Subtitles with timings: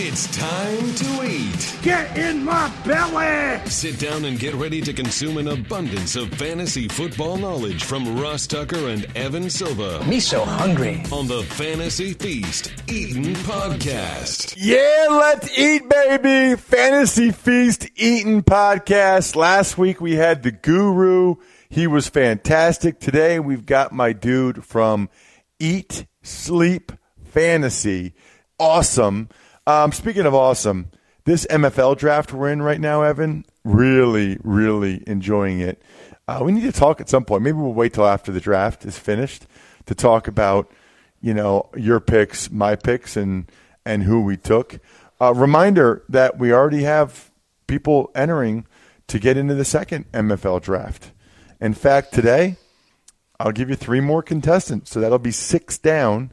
[0.00, 1.76] It's time to eat.
[1.82, 3.68] Get in my belly!
[3.68, 8.46] Sit down and get ready to consume an abundance of fantasy football knowledge from Ross
[8.46, 11.02] Tucker and Evan Silva Me so hungry.
[11.10, 14.54] on the Fantasy Feast Eaton Podcast.
[14.56, 16.54] Yeah, let's eat, baby.
[16.54, 19.34] Fantasy Feast Eating Podcast.
[19.34, 21.34] Last week we had the guru.
[21.68, 23.00] He was fantastic.
[23.00, 25.10] Today we've got my dude from
[25.58, 26.92] Eat Sleep
[27.24, 28.14] Fantasy.
[28.60, 29.28] Awesome.
[29.68, 30.90] Um, speaking of awesome,
[31.26, 35.82] this MFL draft we're in right now, Evan, really, really enjoying it.
[36.26, 37.42] Uh, we need to talk at some point.
[37.42, 39.46] Maybe we'll wait till after the draft is finished
[39.84, 40.72] to talk about,
[41.20, 43.52] you know, your picks, my picks, and
[43.84, 44.80] and who we took.
[45.20, 47.30] Uh, reminder that we already have
[47.66, 48.66] people entering
[49.08, 51.12] to get into the second MFL draft.
[51.60, 52.56] In fact, today
[53.38, 56.32] I'll give you three more contestants, so that'll be six down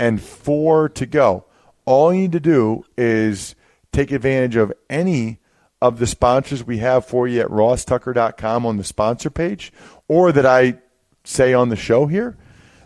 [0.00, 1.44] and four to go.
[1.84, 3.54] All you need to do is
[3.92, 5.38] take advantage of any
[5.80, 9.72] of the sponsors we have for you at rosstucker.com on the sponsor page
[10.08, 10.78] or that I
[11.24, 12.36] say on the show here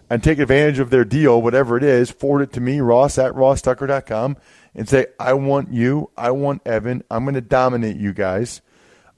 [0.08, 3.32] and take advantage of their deal, whatever it is, forward it to me, ross at
[3.32, 4.36] rosstucker.com,
[4.74, 8.62] and say, I want you, I want Evan, I'm going to dominate you guys.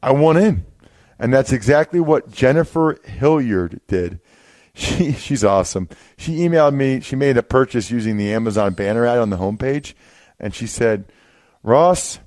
[0.03, 0.64] I want in.
[1.19, 4.20] And that's exactly what Jennifer Hilliard did.
[4.79, 5.89] She she's awesome.
[6.17, 7.01] She emailed me.
[7.01, 9.95] She made a purchase using the Amazon banner ad on the homepage,
[10.39, 11.12] and she said,
[11.62, 12.21] "Ross,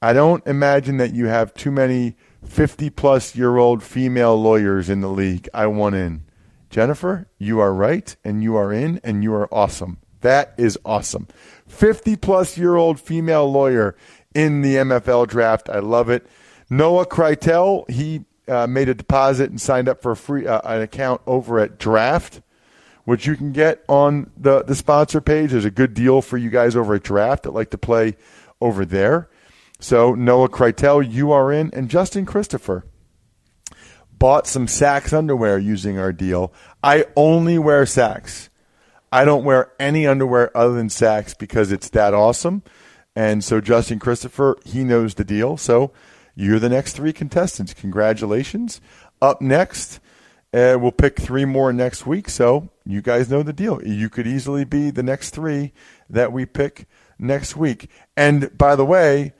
[0.00, 5.02] I don't imagine that you have too many 50 plus year old female lawyers in
[5.02, 5.48] the league.
[5.52, 6.24] I want in.
[6.70, 9.98] Jennifer, you are right, and you are in, and you are awesome.
[10.20, 11.28] That is awesome.
[11.66, 13.96] 50 plus year old female lawyer
[14.34, 15.68] in the MFL draft.
[15.68, 16.26] I love it.
[16.70, 20.82] Noah Krytel, he uh, made a deposit and signed up for a free uh, an
[20.82, 22.42] account over at Draft,
[23.04, 25.52] which you can get on the the sponsor page.
[25.52, 28.16] There's a good deal for you guys over at Draft that like to play
[28.60, 29.28] over there.
[29.78, 32.84] So Noah Krytel, you are in, and Justin Christopher
[34.18, 36.52] bought some Saxx underwear using our deal.
[36.84, 38.50] I only wear Saxx.
[39.10, 42.62] I don't wear any underwear other than Saxx because it's that awesome.
[43.16, 45.56] And so Justin Christopher, he knows the deal.
[45.56, 45.92] So
[46.34, 47.74] you're the next three contestants.
[47.74, 48.80] Congratulations.
[49.20, 50.00] Up next,
[50.52, 52.28] uh, we'll pick three more next week.
[52.28, 53.82] So you guys know the deal.
[53.84, 55.72] You could easily be the next three
[56.08, 56.86] that we pick
[57.18, 57.88] next week.
[58.16, 59.32] And by the way,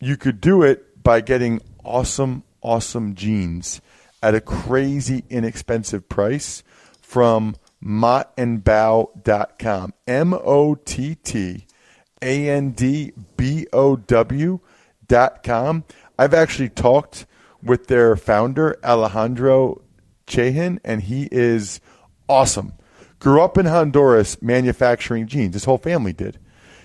[0.00, 3.80] you could do it by getting awesome, awesome jeans
[4.22, 6.62] at a crazy inexpensive price
[7.00, 9.94] from mottandbow.com.
[10.06, 11.66] M O T T
[12.20, 14.60] A N D B O W
[15.06, 15.84] dot com.
[16.18, 17.26] I've actually talked
[17.62, 19.82] with their founder, Alejandro
[20.26, 21.80] Chehin, and he is
[22.28, 22.74] awesome.
[23.18, 25.54] Grew up in Honduras manufacturing jeans.
[25.54, 26.38] His whole family did.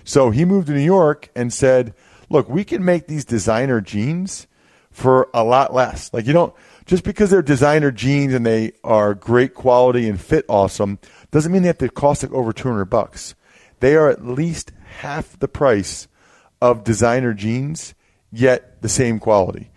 [0.04, 1.94] So he moved to New York and said,
[2.28, 4.46] look, we can make these designer jeans
[4.90, 6.12] for a lot less.
[6.12, 6.54] Like you don't
[6.86, 10.98] just because they're designer jeans and they are great quality and fit awesome
[11.30, 13.34] doesn't mean they have to cost like over 200 bucks.
[13.80, 16.06] They are at least half the price
[16.60, 17.94] of designer jeans,
[18.30, 19.70] yet the same quality.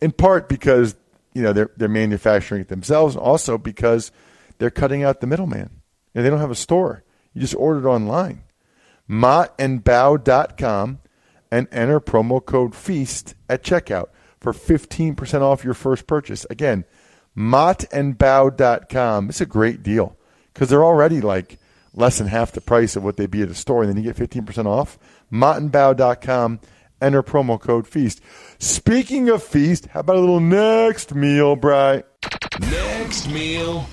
[0.00, 0.96] In part because
[1.34, 4.10] you know they're they're manufacturing it themselves, also because
[4.56, 5.82] they're cutting out the middleman.
[6.14, 7.04] You know, they don't have a store.
[7.34, 8.44] You just order it online.
[9.06, 10.98] mottandbow.com
[11.50, 14.06] and enter promo code FEAST at checkout
[14.40, 16.46] for 15% off your first purchase.
[16.48, 16.86] Again,
[17.36, 19.28] mottandbow.com.
[19.28, 20.16] It's a great deal
[20.54, 21.58] because they're already like
[21.92, 24.10] less than half the price of what they'd be at a store, and then you
[24.10, 24.98] get 15% off.
[25.30, 26.60] mottandbow.com.
[27.00, 28.20] Enter promo code FEAST.
[28.58, 32.02] Speaking of feast, how about a little next meal, Bry?
[32.60, 33.86] Next meal.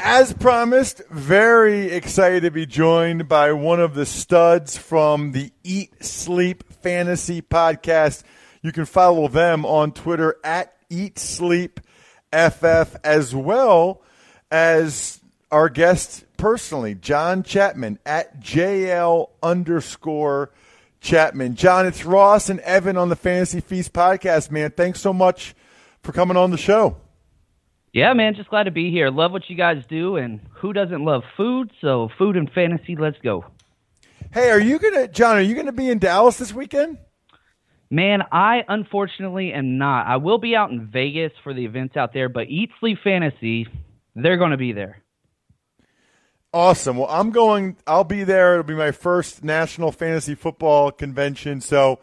[0.00, 6.02] As promised, very excited to be joined by one of the studs from the Eat
[6.02, 8.24] Sleep Fantasy Podcast.
[8.62, 11.78] You can follow them on Twitter at Eat Sleep
[12.32, 14.02] FF as well
[14.50, 15.20] as
[15.52, 20.50] our guest personally, John Chapman at JL underscore
[21.02, 21.56] Chapman.
[21.56, 24.70] John, it's Ross and Evan on the Fantasy Feast podcast, man.
[24.70, 25.54] Thanks so much
[26.02, 26.96] for coming on the show.
[27.92, 29.10] Yeah, man, just glad to be here.
[29.10, 31.70] Love what you guys do, and who doesn't love food?
[31.80, 33.44] So, food and fantasy, let's go.
[34.32, 35.36] Hey, are you gonna, John?
[35.36, 36.96] Are you gonna be in Dallas this weekend?
[37.90, 40.06] Man, I unfortunately am not.
[40.06, 43.66] I will be out in Vegas for the events out there, but Eat Sleep Fantasy,
[44.14, 45.01] they're going to be there.
[46.54, 46.98] Awesome.
[46.98, 47.76] Well, I'm going.
[47.86, 48.52] I'll be there.
[48.52, 51.62] It'll be my first national fantasy football convention.
[51.62, 51.98] So,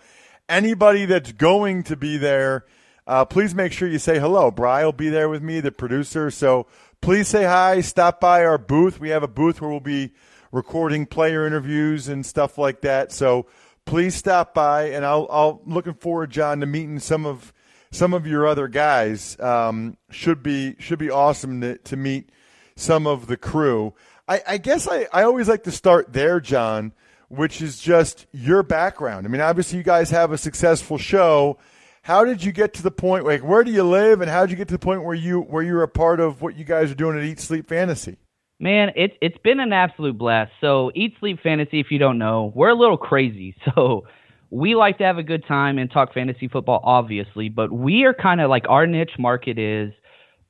[0.49, 2.65] anybody that's going to be there,
[3.07, 4.51] uh, please make sure you say hello.
[4.51, 6.29] Bry will be there with me, the producer.
[6.31, 6.67] So
[7.01, 7.81] please say hi.
[7.81, 8.99] Stop by our booth.
[8.99, 10.13] We have a booth where we'll be
[10.51, 13.11] recording player interviews and stuff like that.
[13.11, 13.45] So
[13.85, 17.53] please stop by, and I'll I'll looking forward, John, to meeting some of
[17.91, 19.39] some of your other guys.
[19.39, 22.31] Um, should be should be awesome to, to meet
[22.75, 23.93] some of the crew.
[24.29, 26.93] I, I guess I, I always like to start there, John,
[27.29, 29.25] which is just your background.
[29.25, 31.57] I mean, obviously you guys have a successful show.
[32.03, 33.25] How did you get to the point?
[33.25, 35.41] Like, where do you live, and how did you get to the point where you
[35.41, 38.17] where you're a part of what you guys are doing at Eat Sleep Fantasy?
[38.59, 40.51] Man, it's it's been an absolute blast.
[40.61, 43.55] So Eat Sleep Fantasy, if you don't know, we're a little crazy.
[43.75, 44.03] So
[44.51, 48.15] we like to have a good time and talk fantasy football, obviously, but we are
[48.15, 49.93] kind of like our niche market is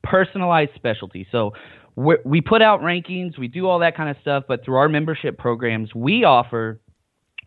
[0.03, 1.27] personalized specialty.
[1.33, 1.51] So
[2.23, 5.37] we put out rankings, we do all that kind of stuff, but through our membership
[5.37, 6.79] programs, we offer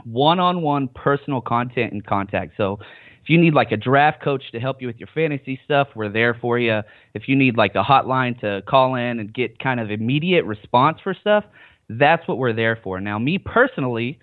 [0.05, 2.53] one-on-one personal content and contact.
[2.57, 2.79] So
[3.23, 6.11] if you need like a draft coach to help you with your fantasy stuff, we're
[6.11, 6.81] there for you.
[7.15, 10.99] If you need like a hotline to call in and get kind of immediate response
[11.03, 11.45] for stuff,
[11.89, 13.01] that's what we're there for.
[13.01, 14.19] Now, me personally,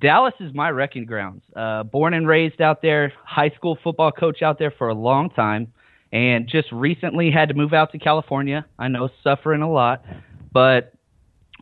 [0.00, 1.42] Dallas is my wrecking grounds.
[1.56, 5.30] Uh, born and raised out there, high school football coach out there for a long
[5.30, 5.72] time,
[6.12, 8.66] and just recently had to move out to California.
[8.78, 10.04] I know suffering a lot,
[10.52, 10.92] but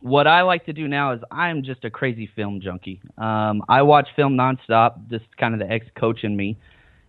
[0.01, 3.01] what I like to do now is I'm just a crazy film junkie.
[3.17, 6.57] Um, I watch film nonstop, just kind of the ex coach in me.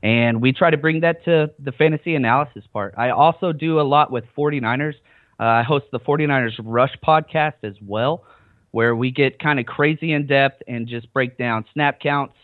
[0.02, 2.94] And we try to bring that to the fantasy analysis part.
[2.96, 4.94] I also do a lot with 49ers.
[5.40, 8.24] Uh, I host the 49ers Rush podcast as well,
[8.70, 12.34] where we get kind of crazy in depth and just break down snap counts,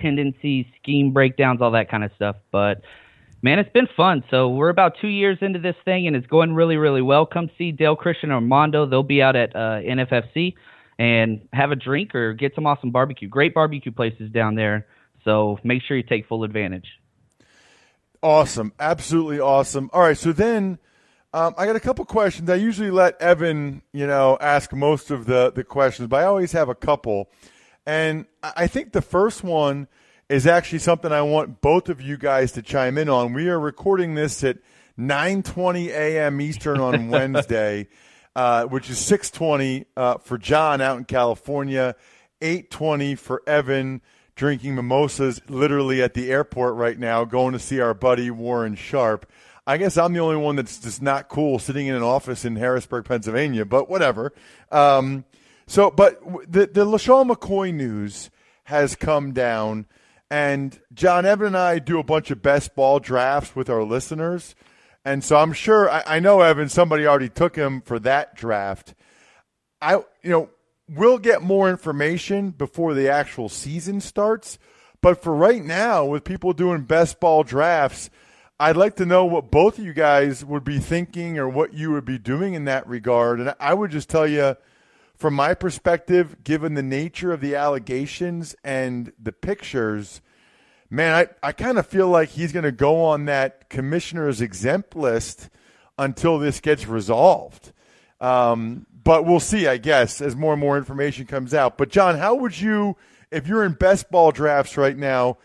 [0.00, 2.36] tendencies, scheme breakdowns, all that kind of stuff.
[2.50, 2.82] But
[3.46, 4.24] man, it's been fun.
[4.28, 7.26] So we're about two years into this thing, and it's going really, really well.
[7.26, 8.86] Come see Dale Christian or Armando.
[8.86, 10.54] They'll be out at uh, NFFC
[10.98, 13.28] and have a drink or get some awesome barbecue.
[13.28, 14.88] Great barbecue places down there.
[15.24, 16.88] So make sure you take full advantage.
[18.20, 19.90] Awesome, absolutely awesome.
[19.92, 20.80] All right, so then
[21.32, 22.50] um, I got a couple questions.
[22.50, 26.50] I usually let Evan, you know, ask most of the the questions, but I always
[26.50, 27.30] have a couple.
[27.86, 29.86] And I think the first one
[30.28, 33.32] is actually something I want both of you guys to chime in on.
[33.32, 34.58] We are recording this at
[34.98, 36.40] 9:20 a.m.
[36.40, 37.88] Eastern on Wednesday,
[38.34, 41.94] uh, which is 6:20 uh, for John out in California,
[42.40, 44.00] 8:20 for Evan
[44.34, 49.30] drinking mimosas literally at the airport right now, going to see our buddy Warren Sharp.
[49.66, 52.54] I guess I'm the only one that's just not cool sitting in an office in
[52.56, 54.32] Harrisburg, Pennsylvania, but whatever.
[54.70, 55.24] Um,
[55.66, 56.20] so, but
[56.50, 58.30] the the LeSean McCoy news
[58.64, 59.86] has come down.
[60.30, 64.54] And John Evan and I do a bunch of best ball drafts with our listeners.
[65.04, 68.94] And so I'm sure I, I know Evan, somebody already took him for that draft.
[69.80, 70.50] I you know,
[70.88, 74.58] we'll get more information before the actual season starts.
[75.00, 78.10] But for right now, with people doing best ball drafts,
[78.58, 81.92] I'd like to know what both of you guys would be thinking or what you
[81.92, 83.38] would be doing in that regard.
[83.38, 84.56] And I would just tell you,
[85.16, 90.20] from my perspective, given the nature of the allegations and the pictures,
[90.90, 94.94] man, I, I kind of feel like he's going to go on that commissioner's exempt
[94.94, 95.48] list
[95.98, 97.72] until this gets resolved.
[98.20, 101.78] Um, but we'll see, I guess, as more and more information comes out.
[101.78, 102.96] But, John, how would you,
[103.30, 105.38] if you're in best ball drafts right now,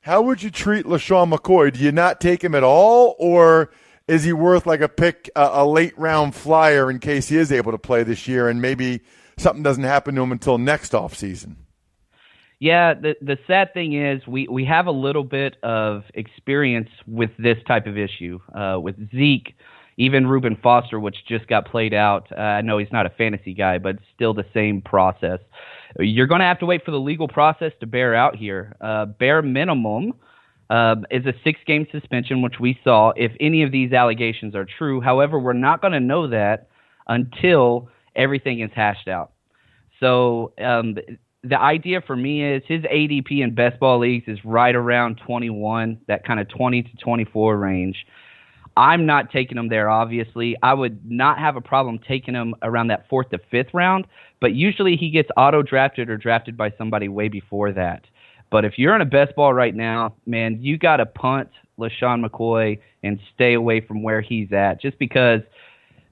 [0.00, 1.72] how would you treat LeSean McCoy?
[1.72, 3.70] Do you not take him at all, or–
[4.06, 7.50] is he worth like a pick, a, a late round flyer in case he is
[7.50, 9.00] able to play this year and maybe
[9.38, 11.56] something doesn't happen to him until next off season?
[12.60, 17.30] Yeah, the the sad thing is we we have a little bit of experience with
[17.38, 19.54] this type of issue uh, with Zeke,
[19.96, 22.28] even Reuben Foster, which just got played out.
[22.30, 25.40] Uh, I know he's not a fantasy guy, but still the same process.
[25.98, 28.76] You're going to have to wait for the legal process to bear out here.
[28.80, 30.14] Uh, bare minimum,
[30.70, 34.66] uh, is a six game suspension, which we saw if any of these allegations are
[34.66, 35.00] true.
[35.00, 36.68] However, we're not going to know that
[37.08, 39.32] until everything is hashed out.
[40.00, 40.96] So um,
[41.42, 46.00] the idea for me is his ADP in best ball leagues is right around 21,
[46.08, 48.06] that kind of 20 to 24 range.
[48.76, 50.56] I'm not taking him there, obviously.
[50.62, 54.06] I would not have a problem taking him around that fourth to fifth round,
[54.40, 58.04] but usually he gets auto drafted or drafted by somebody way before that.
[58.54, 62.24] But if you're in a best ball right now, man, you got to punt LeSean
[62.24, 65.40] McCoy and stay away from where he's at just because,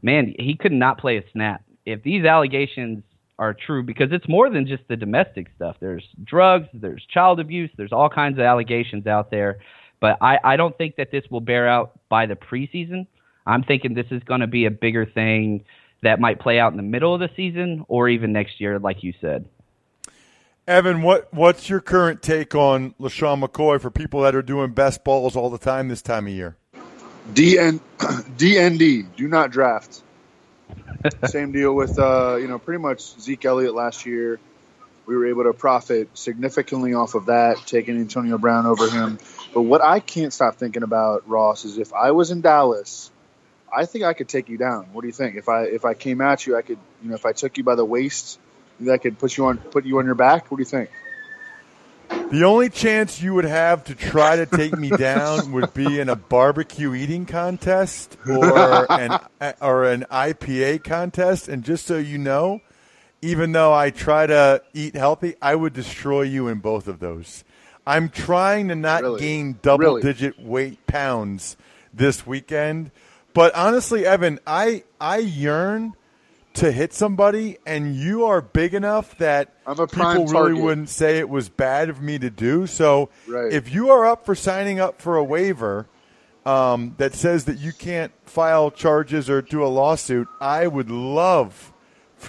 [0.02, 1.62] man, he could not play a snap.
[1.86, 3.04] If these allegations
[3.38, 7.70] are true, because it's more than just the domestic stuff, there's drugs, there's child abuse,
[7.76, 9.60] there's all kinds of allegations out there.
[10.00, 13.06] But I, I don't think that this will bear out by the preseason.
[13.46, 15.64] I'm thinking this is going to be a bigger thing
[16.02, 19.04] that might play out in the middle of the season or even next year, like
[19.04, 19.48] you said.
[20.66, 25.02] Evan, what what's your current take on LeSean McCoy for people that are doing best
[25.02, 26.56] balls all the time this time of year?
[27.34, 30.02] DN, DND, do not draft.
[31.24, 34.38] Same deal with uh, you know pretty much Zeke Elliott last year.
[35.04, 39.18] We were able to profit significantly off of that, taking Antonio Brown over him.
[39.52, 43.10] But what I can't stop thinking about, Ross, is if I was in Dallas,
[43.76, 44.90] I think I could take you down.
[44.92, 45.34] What do you think?
[45.34, 47.64] If I if I came at you, I could you know if I took you
[47.64, 48.38] by the waist,
[48.90, 50.50] I could put you on put you on your back.
[50.50, 50.90] What do you think?
[52.30, 56.08] The only chance you would have to try to take me down would be in
[56.08, 59.18] a barbecue eating contest or an
[59.60, 61.48] or an IPA contest.
[61.48, 62.60] And just so you know,
[63.22, 67.44] even though I try to eat healthy, I would destroy you in both of those.
[67.86, 69.20] I'm trying to not Really?
[69.20, 70.02] gain double Really?
[70.02, 71.56] digit weight pounds
[71.92, 72.90] this weekend.
[73.34, 75.94] But honestly, Evan, I I yearn
[76.54, 80.62] to hit somebody, and you are big enough that I'm a prime people really target.
[80.64, 82.66] wouldn't say it was bad of me to do.
[82.66, 83.52] So Right.
[83.52, 85.86] if you are up for signing up for a waiver
[86.44, 91.72] um, that says that you can't file charges or do a lawsuit, I would love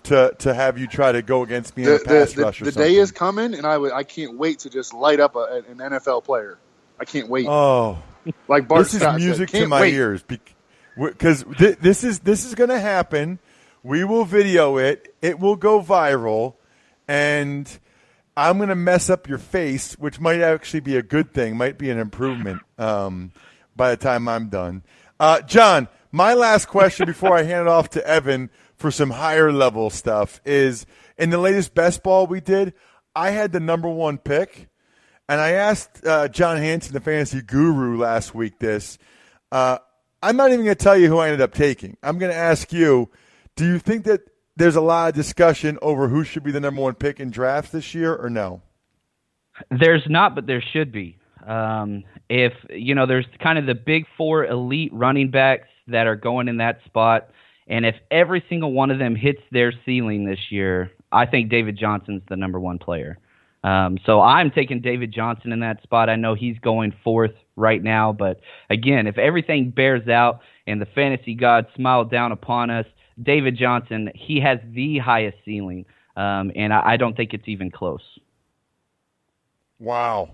[0.04, 2.44] to to have you try to go against me in The, a pass the, the,
[2.44, 2.92] rush or the something.
[2.94, 5.78] day is coming, and I would I can't wait to just light up a, an
[5.78, 6.58] NFL player.
[7.00, 7.46] I can't wait.
[7.48, 7.98] oh.
[8.48, 12.20] like Bart this is Scott said, music to my wait." ears because th- this is
[12.20, 13.40] this is going to happen.
[13.84, 15.14] We will video it.
[15.22, 16.56] It will go viral,
[17.08, 17.70] and
[18.38, 21.58] I'm going to mess up your face, which might actually be a good thing.
[21.58, 23.34] Might be an improvement um,
[23.76, 24.84] by the time I'm done.
[25.20, 29.52] Uh, John, my last question before I hand it off to Evan for some higher
[29.52, 30.86] level stuff is
[31.18, 32.74] in the latest best ball we did.
[33.16, 34.70] I had the number one pick.
[35.30, 38.98] And I asked uh, John Hansen, the fantasy guru, last week this.
[39.52, 39.78] Uh,
[40.22, 41.98] I'm not even going to tell you who I ended up taking.
[42.04, 43.10] I'm going to ask you
[43.56, 44.22] do you think that
[44.56, 47.72] there's a lot of discussion over who should be the number one pick in drafts
[47.72, 48.62] this year or no?
[49.70, 51.18] There's not, but there should be.
[51.46, 56.16] Um, if you know, there's kind of the big four elite running backs that are
[56.16, 57.30] going in that spot,
[57.68, 61.78] and if every single one of them hits their ceiling this year, I think David
[61.78, 63.20] Johnson's the number one player.
[63.64, 66.10] Um, so I'm taking David Johnson in that spot.
[66.10, 70.86] I know he's going fourth right now, but again, if everything bears out and the
[70.86, 72.86] fantasy gods smile down upon us,
[73.22, 77.72] David Johnson, he has the highest ceiling, um, and I, I don't think it's even
[77.72, 78.02] close.
[79.80, 80.32] Wow.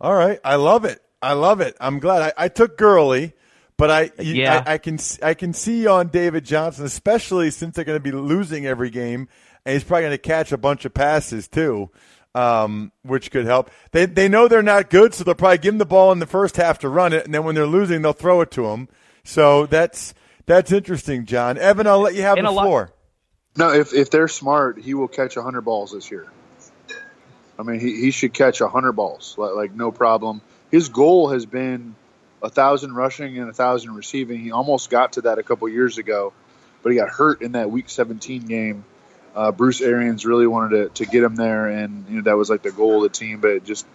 [0.00, 0.38] All right.
[0.44, 1.00] I love it.
[1.20, 1.76] I love it.
[1.80, 3.32] I'm glad I, I took Gurley,
[3.76, 4.62] but I, you- Yeah.
[4.66, 8.12] I I can I can see on David Johnson, especially since they're going to be
[8.12, 9.28] losing every game,
[9.64, 11.90] and he's probably going to catch a bunch of passes too,
[12.34, 13.70] um, which could help.
[13.92, 16.26] They they know they're not good, so they'll probably give him the ball in the
[16.26, 18.88] first half to run it, and then when they're losing, they'll throw it to him.
[19.24, 20.14] So that's
[20.46, 21.58] that's interesting, John.
[21.58, 22.92] Evan, I'll let you have And the a lot- floor.
[23.56, 26.26] No, if if they're smart, he will catch hundred balls this year.
[27.58, 30.40] I mean, he, he should catch hundred balls like, like no problem.
[30.70, 31.94] His goal has been
[32.42, 34.40] a thousand rushing and a thousand receiving.
[34.40, 36.32] He almost got to that a couple years ago,
[36.82, 38.84] but he got hurt in that Week 17 game.
[39.34, 42.48] Uh, Bruce Arians really wanted to, to get him there, and you know that was
[42.50, 43.86] like the goal of the team, but it just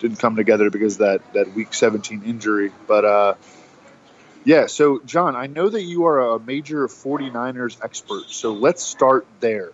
[0.00, 2.72] didn't come together because of that that Week 17 injury.
[2.88, 3.34] But uh,
[4.44, 9.26] yeah, so John, I know that you are a major 49ers expert, so let's start
[9.40, 9.72] there.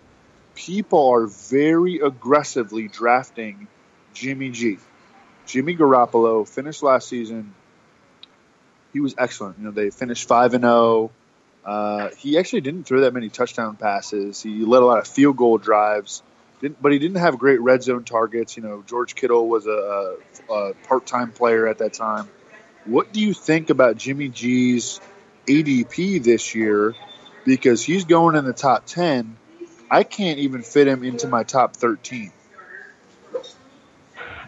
[0.55, 3.67] People are very aggressively drafting
[4.15, 4.79] Jimmy G.
[5.47, 7.53] Jimmy Garoppolo finished last season.
[8.93, 9.59] He was excellent.
[9.59, 11.11] You know, they finished 5 and 0.
[11.65, 14.41] Uh, he actually didn't throw that many touchdown passes.
[14.41, 16.23] He led a lot of field goal drives,
[16.61, 18.57] didn't, but he didn't have great red zone targets.
[18.57, 20.17] You know, George Kittle was a,
[20.49, 22.29] a, a part time player at that time.
[22.85, 25.01] What do you think about Jimmy G's
[25.47, 26.95] ADP this year?
[27.45, 29.37] Because he's going in the top 10.
[29.91, 32.33] I can't even fit him into my top 13.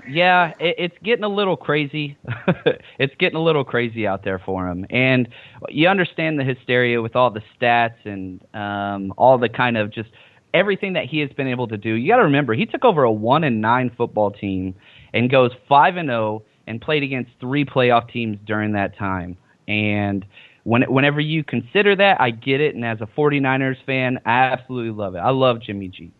[0.08, 2.16] Yeah, it, it's getting a little crazy.
[2.98, 5.28] it's getting a little crazy out there for him, and
[5.68, 10.10] you understand the hysteria with all the stats and um, all the kind of just
[10.54, 11.94] everything that he has been able to do.
[11.94, 14.74] You got to remember, he took over a one and nine football team
[15.14, 19.36] and goes five and zero and played against three playoff teams during that time.
[19.68, 20.24] And
[20.64, 22.74] when, whenever you consider that, I get it.
[22.74, 25.18] And as a 49ers fan, I absolutely love it.
[25.18, 26.12] I love Jimmy G.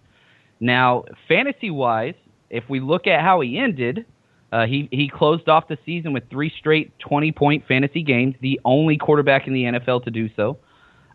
[0.61, 2.14] Now, fantasy wise,
[2.50, 4.04] if we look at how he ended,
[4.52, 8.61] uh, he he closed off the season with three straight 20 point fantasy games, the
[8.64, 10.58] only quarterback in the NFL to do so.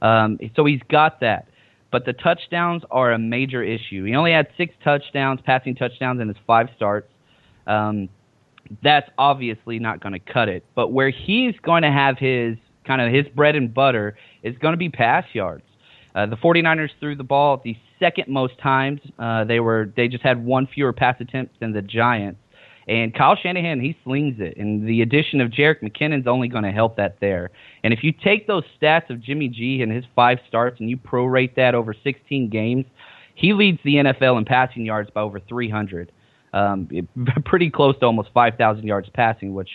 [0.02, 1.48] Um, so he's got that.
[1.92, 4.04] But the touchdowns are a major issue.
[4.04, 7.08] He only had six touchdowns, passing touchdowns in his five starts.
[7.66, 8.10] Um,
[8.84, 10.66] that's obviously not going to cut it.
[10.76, 14.74] But where he's going to have his kind of his bread and butter is going
[14.74, 15.64] to be pass yards.
[16.16, 19.02] Uh, the 49ers threw the ball the second most times.
[19.20, 22.40] Uh, they were they just had one fewer pass attempts than the Giants.
[22.88, 24.56] And Kyle Shanahan, he slings it.
[24.56, 27.52] And the addition of Jerick McKinnon's only going to help that there.
[27.84, 30.96] And if you take those stats of Jimmy G and his five starts and you
[30.96, 32.86] prorate that over 16 games,
[33.36, 36.12] he leads the NFL in passing yards by over 300.
[36.58, 36.90] Um,
[37.46, 39.70] pretty close to almost 5,000 yards passing, which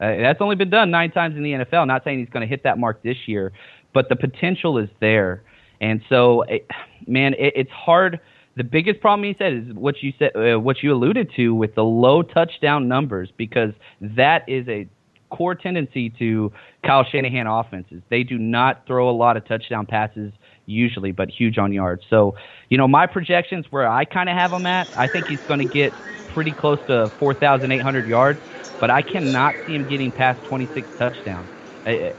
[0.00, 1.86] uh, that's only been done nine times in the NFL.
[1.86, 3.52] Not saying he's going to hit that mark this year,
[3.92, 5.42] but the potential is there.
[5.80, 6.66] And so, it,
[7.06, 8.20] man, it, it's hard.
[8.56, 11.74] The biggest problem he said is what you said, uh, what you alluded to with
[11.74, 14.88] the low touchdown numbers, because that is a
[15.30, 16.52] core tendency to
[16.84, 18.02] Kyle Shanahan offenses.
[18.10, 20.32] They do not throw a lot of touchdown passes
[20.66, 22.02] usually, but huge on yards.
[22.10, 22.34] So,
[22.70, 25.60] you know, my projections where I kind of have him at, I think he's going
[25.60, 25.94] to get
[26.28, 28.40] pretty close to 4,800 yards,
[28.80, 31.50] but I cannot see him getting past 26 touchdowns.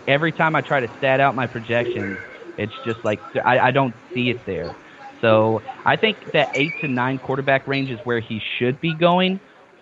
[0.08, 2.20] Every time I try to stat out my projections,
[2.58, 4.78] it's just like I, I don't see it there.
[5.22, 9.40] So I think that eight to nine quarterback range is where he should be going.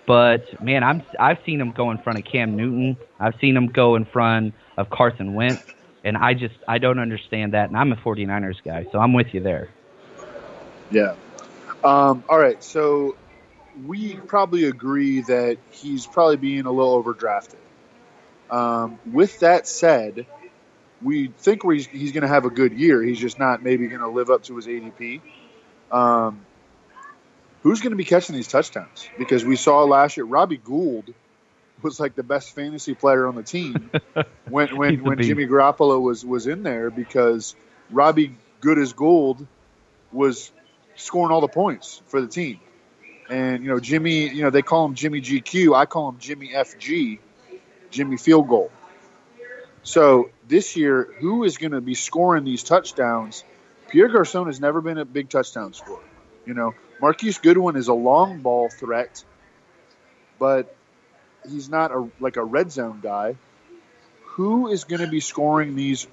[0.08, 2.98] But man, I'm I've seen him go in front of Cam Newton.
[3.20, 5.63] I've seen him go in front of Carson Wentz,
[6.03, 7.69] and I just I don't understand that.
[7.69, 9.69] And I'm a 49ers guy, so I'm with you there.
[10.91, 11.15] Yeah.
[11.83, 12.63] Um, all right.
[12.63, 13.15] So
[13.86, 17.55] we probably agree that he's probably being a little overdrafted.
[18.50, 20.25] Um, with that said,
[21.01, 23.01] we think he's, he's going to have a good year.
[23.01, 25.22] He's just not maybe going to live up to his ADP.
[25.91, 26.45] Um,
[27.63, 29.10] who's going to be catching these touchdowns?
[29.17, 31.13] Because we saw last year Robbie Gould
[31.83, 33.91] was like the best fantasy player on the team
[34.49, 37.55] when when, when Jimmy Garoppolo was was in there because
[37.91, 39.45] Robbie Good as Gold
[40.11, 40.51] was
[40.95, 42.59] scoring all the points for the team.
[43.29, 45.75] And you know Jimmy, you know they call him Jimmy GQ.
[45.75, 47.19] I call him Jimmy FG,
[47.89, 48.71] Jimmy Field Goal.
[49.83, 53.43] So this year, who is going to be scoring these touchdowns?
[53.89, 56.01] Pierre Garcon has never been a big touchdown scorer.
[56.45, 59.23] You know, Marquise Goodwin is a long ball threat,
[60.39, 60.75] but
[61.50, 63.35] he's not a like a red zone guy.
[64.35, 66.07] Who is going to be scoring these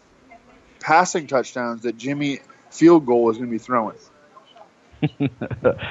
[0.80, 3.96] passing touchdowns that Jimmy field goal is going to be throwing?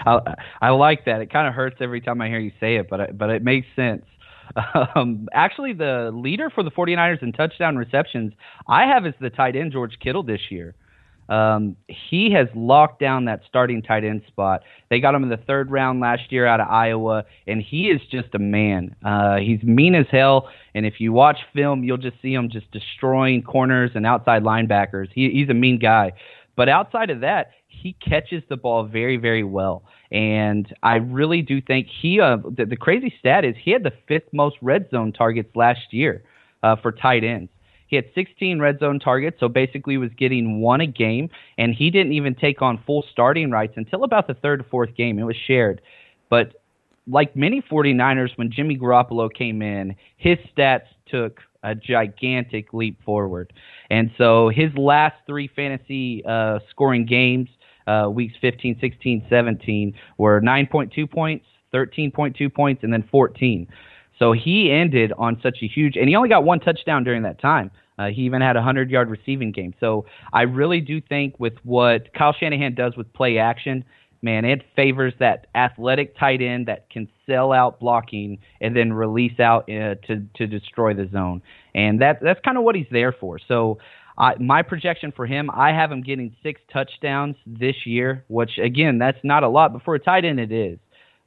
[0.05, 1.21] I, I like that.
[1.21, 3.43] It kind of hurts every time I hear you say it, but I, but it
[3.43, 4.05] makes sense.
[4.95, 8.33] Um, actually, the leader for the 49ers in touchdown receptions,
[8.67, 10.73] I have is the tight end George Kittle this year.
[11.29, 14.63] Um, he has locked down that starting tight end spot.
[14.89, 18.01] They got him in the third round last year out of Iowa, and he is
[18.11, 18.95] just a man.
[19.05, 22.69] Uh, he's mean as hell, and if you watch film, you'll just see him just
[22.71, 25.09] destroying corners and outside linebackers.
[25.13, 26.13] He, he's a mean guy.
[26.55, 29.83] But outside of that, he catches the ball very, very well.
[30.11, 33.93] And I really do think he, uh, the, the crazy stat is he had the
[34.07, 36.23] fifth most red zone targets last year
[36.63, 37.51] uh, for tight ends.
[37.89, 41.89] He had 16 red zone targets, so basically was getting one a game, and he
[41.89, 45.17] didn't even take on full starting rights until about the third or fourth game.
[45.19, 45.81] It was shared.
[46.29, 46.53] But
[47.07, 53.51] like many 49ers, when Jimmy Garoppolo came in, his stats took a gigantic leap forward.
[53.89, 57.49] And so his last three fantasy uh, scoring games,
[57.87, 63.67] uh, weeks 15, 16, 17, were 9.2 points, 13.2 points, and then 14.
[64.19, 67.41] So he ended on such a huge, and he only got one touchdown during that
[67.41, 67.71] time.
[67.97, 69.73] Uh, he even had a 100 yard receiving game.
[69.79, 73.83] So I really do think with what Kyle Shanahan does with play action,
[74.21, 79.39] man, it favors that athletic tight end that can sell out blocking and then release
[79.39, 81.41] out uh, to to destroy the zone.
[81.75, 83.39] And that that's kind of what he's there for.
[83.47, 83.79] So
[84.17, 88.97] uh, my projection for him, I have him getting six touchdowns this year, which again,
[88.97, 90.79] that's not a lot, but for a tight end, it is.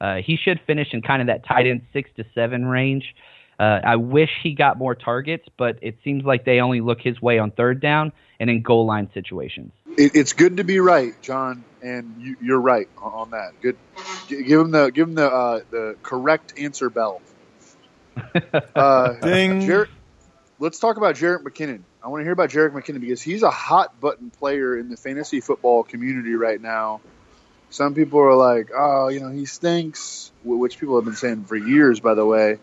[0.03, 3.15] Uh, he should finish in kind of that tight end six to seven range.
[3.61, 7.23] Uh, I wish he got more targets, but it seems like they only look his
[7.23, 8.11] way on third down
[8.41, 9.71] and in goal line situations.
[9.97, 13.53] It, it's good to be right, John, and you, are right on, on, that.
[13.61, 13.77] Good,
[14.29, 17.23] give him the give him the uh, the correct answer bell.
[18.75, 19.61] Uh, Ding.
[19.63, 19.89] Jer-
[20.59, 21.83] let's talk about Jerick McKinnon.
[22.03, 24.97] I want to hear about Jerick McKinnon because he's a hot button player in the
[24.97, 27.01] fantasy football community right now.
[27.73, 31.57] Some people are like, oh, you know, he stinks, which people have been saying for
[31.57, 32.59] years, by the way.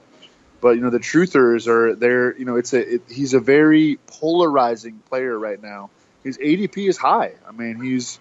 [0.61, 2.37] But you know, the truthers are there.
[2.37, 5.89] You know, it's a it, he's a very polarizing player right now.
[6.23, 7.33] His ADP is high.
[7.47, 8.19] I mean, he's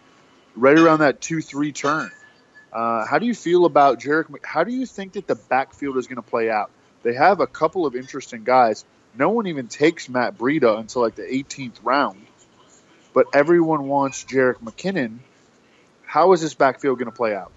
[0.56, 2.10] right around that two three turn.
[2.72, 4.42] Uh, how do you feel about Jerick?
[4.42, 6.70] How do you think that the backfield is going to play out?
[7.02, 8.86] They have a couple of interesting guys.
[9.14, 12.24] No one even takes Matt Breida until like the 18th round,
[13.12, 15.18] but everyone wants Jerick McKinnon
[16.08, 17.52] how is this backfield going to play out?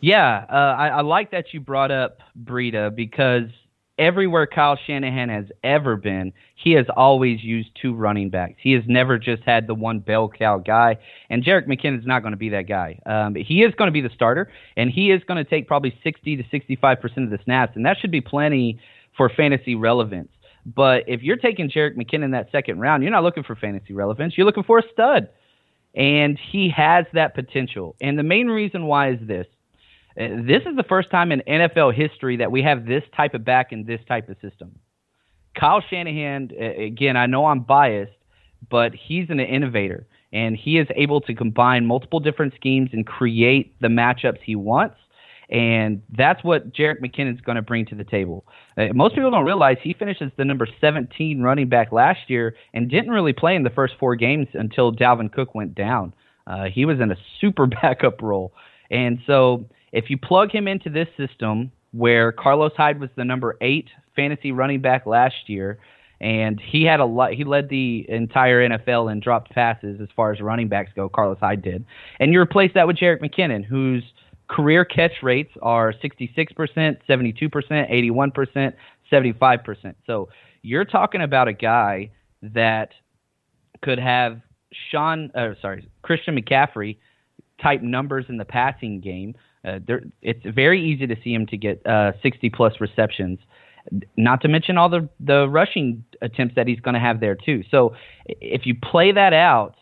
[0.00, 3.50] Yeah, uh, I, I like that you brought up Breida because
[3.98, 8.54] everywhere Kyle Shanahan has ever been, he has always used two running backs.
[8.62, 10.98] He has never just had the one bell cow guy.
[11.28, 12.98] And Jerick McKinnon is not going to be that guy.
[13.04, 15.98] Um, he is going to be the starter, and he is going to take probably
[16.02, 18.80] 60 to 65 percent of the snaps, and that should be plenty
[19.16, 20.30] for fantasy relevance.
[20.64, 23.92] But if you're taking Jerick McKinnon in that second round, you're not looking for fantasy
[23.92, 24.34] relevance.
[24.36, 25.28] You're looking for a stud.
[25.94, 27.96] And he has that potential.
[28.00, 29.46] And the main reason why is this.
[30.18, 33.44] Uh, this is the first time in NFL history that we have this type of
[33.44, 34.78] back in this type of system.
[35.58, 38.12] Kyle Shanahan, again, I know I'm biased,
[38.70, 43.74] but he's an innovator and he is able to combine multiple different schemes and create
[43.80, 44.96] the matchups he wants.
[45.50, 48.44] And that's what Jerick McKinnon's going to bring to the table.
[48.76, 52.90] Uh, most people don't realize he finishes the number 17 running back last year and
[52.90, 56.14] didn't really play in the first four games until Dalvin Cook went down.
[56.46, 58.52] Uh, he was in a super backup role.
[58.90, 63.56] And so if you plug him into this system where Carlos Hyde was the number
[63.60, 65.78] eight fantasy running back last year,
[66.20, 67.32] and he had a lot.
[67.32, 71.08] He led the entire NFL in dropped passes as far as running backs go.
[71.08, 71.84] Carlos Hyde did,
[72.18, 74.02] and you replace that with Jerick McKinnon, whose
[74.48, 78.72] career catch rates are 66%, 72%, 81%,
[79.12, 79.94] 75%.
[80.06, 80.28] So
[80.62, 82.10] you're talking about a guy
[82.42, 82.90] that
[83.82, 84.40] could have
[84.90, 86.98] Sean, uh, sorry, Christian McCaffrey
[87.62, 89.34] type numbers in the passing game.
[89.64, 89.78] Uh,
[90.22, 93.38] it's very easy to see him to get uh, 60 plus receptions
[94.16, 97.64] not to mention all the the rushing attempts that he's going to have there too.
[97.70, 97.94] So
[98.26, 99.76] if you play that out,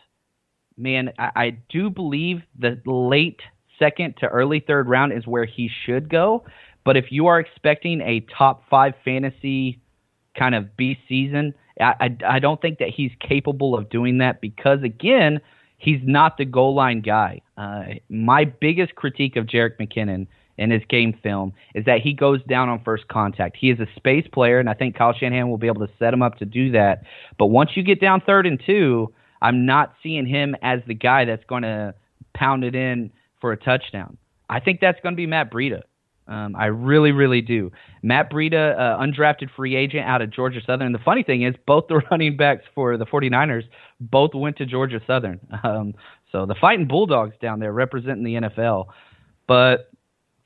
[0.77, 3.41] man, I, I do believe the late
[3.79, 6.45] second to early third round is where he should go.
[6.83, 9.81] But if you are expecting a top five fantasy
[10.37, 14.41] kind of beast season, I, I, I don't think that he's capable of doing that
[14.41, 15.41] because again,
[15.77, 17.41] he's not the goal line guy.
[17.57, 22.41] Uh, my biggest critique of Jerick McKinnon in his game film is that he goes
[22.43, 23.57] down on first contact.
[23.57, 26.13] He is a space player, and I think Kyle Shanahan will be able to set
[26.13, 27.03] him up to do that.
[27.37, 31.25] But once you get down third and two, I'm not seeing him as the guy
[31.25, 31.93] that's going to
[32.33, 34.17] pound it in for a touchdown.
[34.49, 35.83] I think that's going to be Matt Breida.
[36.27, 37.71] Um, I really, really do.
[38.03, 40.91] Matt Breida, uh, undrafted free agent out of Georgia Southern.
[40.91, 43.63] The funny thing is, both the running backs for the 49ers
[43.99, 45.39] both went to Georgia Southern.
[45.63, 45.93] Um,
[46.31, 48.87] so the fighting Bulldogs down there representing the NFL.
[49.47, 49.89] But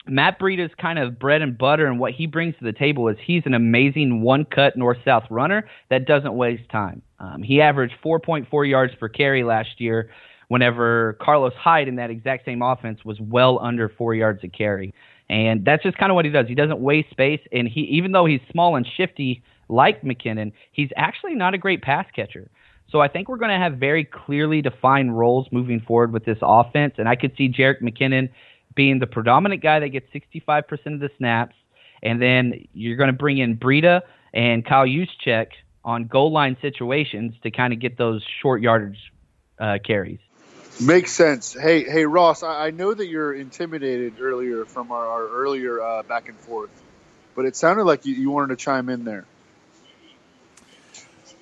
[0.07, 3.17] Matt Breida's kind of bread and butter and what he brings to the table is
[3.23, 7.01] he's an amazing one cut north south runner that doesn't waste time.
[7.19, 10.09] Um, he averaged 4.4 yards per carry last year,
[10.51, 14.93] whenever Carlos Hyde in that exact same offense was well under four yards a carry.
[15.29, 16.45] And that's just kind of what he does.
[16.45, 20.89] He doesn't waste space, and he even though he's small and shifty like McKinnon, he's
[20.97, 22.51] actually not a great pass catcher.
[22.89, 26.39] So I think we're going to have very clearly defined roles moving forward with this
[26.41, 28.27] offense, and I could see Jerick McKinnon
[28.75, 31.55] being the predominant guy that gets 65% of the snaps,
[32.03, 34.01] and then you're going to bring in Breida
[34.33, 35.47] and Kyle Juszczyk
[35.85, 38.99] on goal line situations to kind of get those short yardage
[39.61, 40.19] uh, carries.
[40.81, 41.53] Makes sense.
[41.53, 42.41] Hey, hey, Ross.
[42.41, 46.71] I, I, know that you're intimidated earlier from our, our earlier uh, back and forth,
[47.35, 49.25] but it sounded like you, you wanted to chime in there.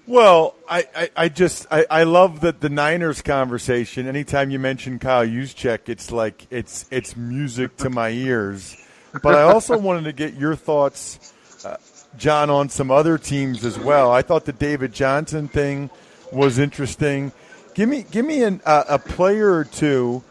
[0.06, 4.08] Well, I, I, I just I, I love that the Niners conversation.
[4.08, 8.76] Anytime you mention Kyle Juszczyk, it's like it's it's music to my ears.
[9.24, 11.78] But I also wanted to get your thoughts, uh,
[12.18, 14.12] John, on some other teams as well.
[14.12, 15.92] I thought the David Johnson thing
[16.34, 17.32] was interesting.
[17.74, 20.24] Give me give me an, uh, a player or two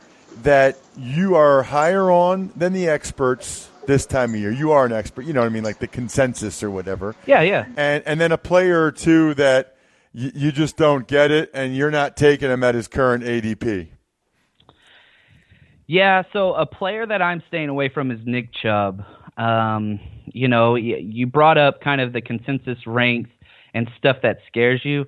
[0.42, 4.50] that you are higher on than the experts this time of year.
[4.50, 7.16] You are an expert, you know what I mean, like the consensus or whatever.
[7.26, 7.66] Yeah, yeah.
[7.76, 9.76] And and then a player or two that
[10.14, 13.88] y- you just don't get it, and you're not taking him at his current ADP.
[15.86, 19.02] Yeah, so a player that I'm staying away from is Nick Chubb.
[19.38, 23.30] Um, you know, you brought up kind of the consensus ranks
[23.72, 25.06] and stuff that scares you.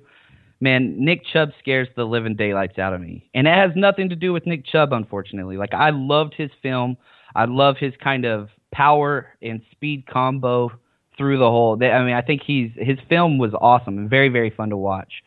[0.61, 3.27] Man, Nick Chubb scares the living daylights out of me.
[3.33, 5.57] And it has nothing to do with Nick Chubb, unfortunately.
[5.57, 6.97] Like, I loved his film.
[7.35, 10.71] I love his kind of power and speed combo
[11.17, 11.75] through the whole.
[11.81, 15.23] I mean, I think he's his film was awesome and very very fun to watch.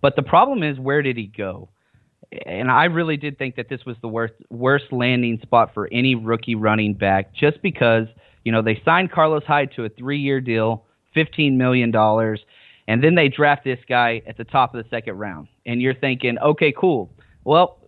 [0.00, 1.68] But the problem is, where did he go?
[2.46, 6.14] And I really did think that this was the worst worst landing spot for any
[6.14, 8.06] rookie running back, just because
[8.44, 12.40] you know they signed Carlos Hyde to a three year deal, fifteen million dollars,
[12.88, 15.94] and then they draft this guy at the top of the second round, and you're
[15.94, 17.12] thinking, okay, cool.
[17.44, 17.78] Well,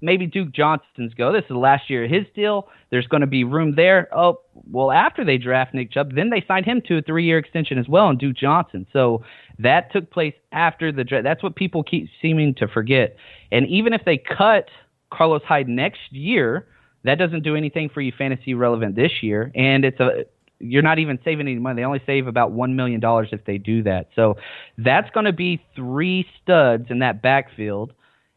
[0.00, 1.30] maybe Duke Johnson's go.
[1.32, 2.68] This is the last year of his deal.
[2.90, 4.08] There's going to be room there.
[4.16, 4.40] Oh,
[4.70, 7.78] well, after they draft Nick Chubb, then they signed him to a three year extension
[7.78, 8.86] as well and Duke Johnson.
[8.92, 9.22] So
[9.58, 11.24] that took place after the draft.
[11.24, 13.16] That's what people keep seeming to forget.
[13.52, 14.68] And even if they cut
[15.12, 16.66] Carlos Hyde next year,
[17.04, 19.52] that doesn't do anything for you fantasy relevant this year.
[19.54, 20.24] And it's a
[20.58, 21.82] you're not even saving any money.
[21.82, 24.08] They only save about one million dollars if they do that.
[24.14, 24.36] So
[24.78, 27.92] that's going to be three studs in that backfield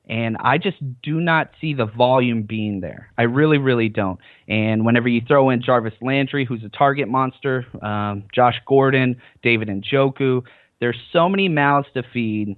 [0.09, 3.11] and I just do not see the volume being there.
[3.17, 4.19] I really, really don't.
[4.47, 9.67] And whenever you throw in Jarvis Landry, who's a target monster, um, Josh Gordon, David
[9.67, 10.41] Njoku,
[10.79, 12.55] there's so many mouths to feed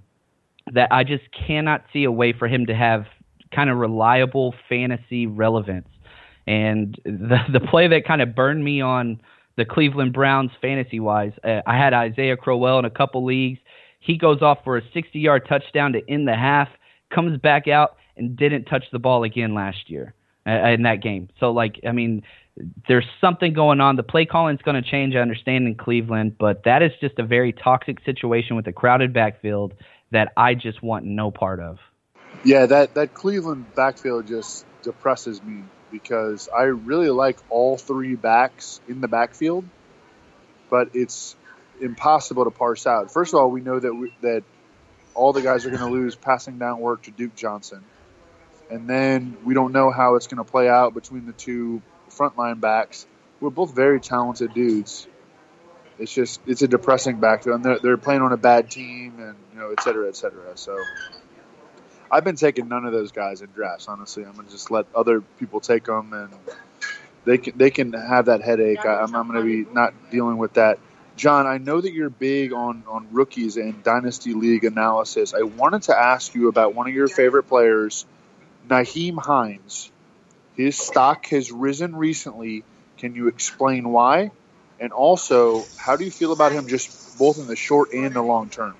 [0.71, 3.05] that I just cannot see a way for him to have
[3.53, 5.89] kind of reliable fantasy relevance.
[6.47, 9.21] And the the play that kind of burned me on
[9.57, 13.59] the Cleveland Browns fantasy wise, uh, I had Isaiah Crowell in a couple leagues.
[13.99, 16.69] He goes off for a 60 yard touchdown to end the half,
[17.13, 20.13] comes back out and didn't touch the ball again last year
[20.47, 21.29] uh, in that game.
[21.39, 22.23] So like I mean,
[22.87, 23.95] there's something going on.
[23.95, 27.19] The play calling is going to change, I understand, in Cleveland, but that is just
[27.19, 29.73] a very toxic situation with a crowded backfield
[30.11, 31.77] that I just want no part of.
[32.43, 38.79] Yeah, that, that Cleveland backfield just depresses me because I really like all three backs
[38.87, 39.65] in the backfield,
[40.69, 41.35] but it's
[41.79, 43.11] impossible to parse out.
[43.11, 44.43] First of all, we know that we, that
[45.13, 47.83] all the guys are going to lose passing down work to Duke Johnson,
[48.69, 52.59] and then we don't know how it's going to play out between the two frontline
[52.59, 53.05] backs.
[53.39, 55.07] We're both very talented dudes.
[55.99, 59.35] It's just it's a depressing backfield, and they're, they're playing on a bad team, and
[59.53, 60.55] you know, et cetera, et cetera.
[60.55, 60.77] So
[62.11, 63.87] I've been taking none of those guys in drafts.
[63.87, 66.29] Honestly, I'm gonna just let other people take them, and
[67.23, 68.85] they can they can have that headache.
[68.85, 70.77] I, I'm, I'm gonna be not dealing with that.
[71.15, 75.33] John, I know that you're big on, on rookies and dynasty league analysis.
[75.33, 78.05] I wanted to ask you about one of your favorite players,
[78.67, 79.91] Nyheim Hines.
[80.55, 82.63] His stock has risen recently.
[82.97, 84.31] Can you explain why?
[84.79, 88.21] And also, how do you feel about him just both in the short and the
[88.21, 88.75] long term?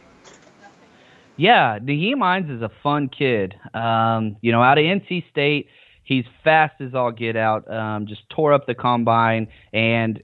[1.38, 3.56] Yeah, Nyheim Hines is a fun kid.
[3.74, 5.68] Um, you know, out of NC State,
[6.04, 7.72] he's fast as all get out.
[7.72, 10.22] Um, just tore up the combine, and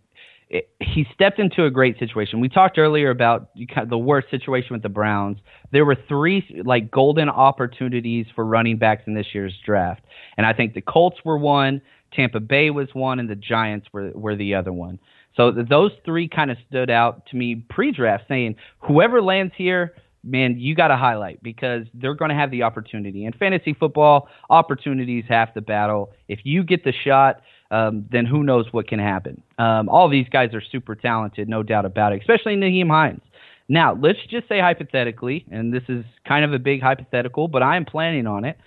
[0.50, 2.40] it, he stepped into a great situation.
[2.40, 3.50] We talked earlier about
[3.90, 5.38] the worst situation with the Browns.
[5.72, 10.04] There were three like golden opportunities for running backs in this year's draft,
[10.38, 11.82] and I think the Colts were one,
[12.14, 15.00] Tampa Bay was one, and the Giants were were the other one.
[15.36, 19.94] So those three kind of stood out to me pre-draft, saying whoever lands here,
[20.28, 23.26] man, you got to highlight because they're going to have the opportunity.
[23.26, 26.12] In fantasy football, opportunities half the battle.
[26.28, 29.42] If you get the shot, um, then who knows what can happen.
[29.58, 33.22] Um, all these guys are super talented, no doubt about it, especially Nyheim Hines.
[33.70, 37.76] Now, let's just say hypothetically, and this is kind of a big hypothetical, but I
[37.76, 38.58] am planning on it.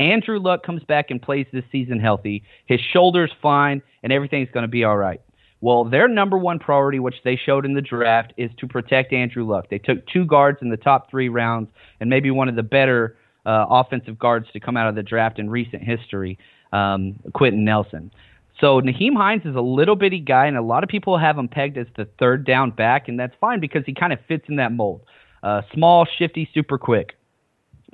[0.00, 2.42] Andrew Luck comes back and plays this season healthy.
[2.66, 5.20] His shoulder's fine, and everything's going to be all right.
[5.60, 9.44] Well, their number one priority, which they showed in the draft, is to protect Andrew
[9.44, 9.68] Luck.
[9.68, 11.68] They took two guards in the top three rounds,
[12.00, 15.38] and maybe one of the better uh, offensive guards to come out of the draft
[15.38, 16.38] in recent history,
[16.72, 18.12] um, Quenton Nelson.
[18.60, 21.48] So Nyheim Hines is a little bitty guy, and a lot of people have him
[21.48, 24.56] pegged as the third down back, and that's fine because he kind of fits in
[24.56, 25.02] that mold.
[25.42, 27.14] Uh, small, shifty, super quick.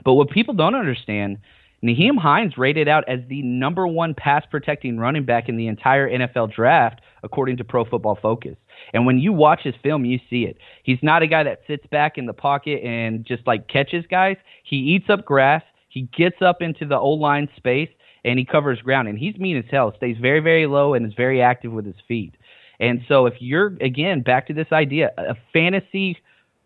[0.05, 1.39] But what people don't understand,
[1.85, 6.09] Nyheim Hines rated out as the number one pass protecting running back in the entire
[6.09, 8.57] NFL draft, according to Pro Football Focus.
[8.95, 10.57] And when you watch his film, you see it.
[10.83, 14.37] He's not a guy that sits back in the pocket and just like catches guys.
[14.65, 15.63] He eats up grass.
[15.91, 17.91] He gets up into the O line space
[18.25, 19.09] and he covers ground.
[19.09, 19.93] And he's mean as hell.
[19.97, 22.35] Stays very, very low and is very active with his feet.
[22.81, 26.17] And so if you're again back to this idea, a fantasy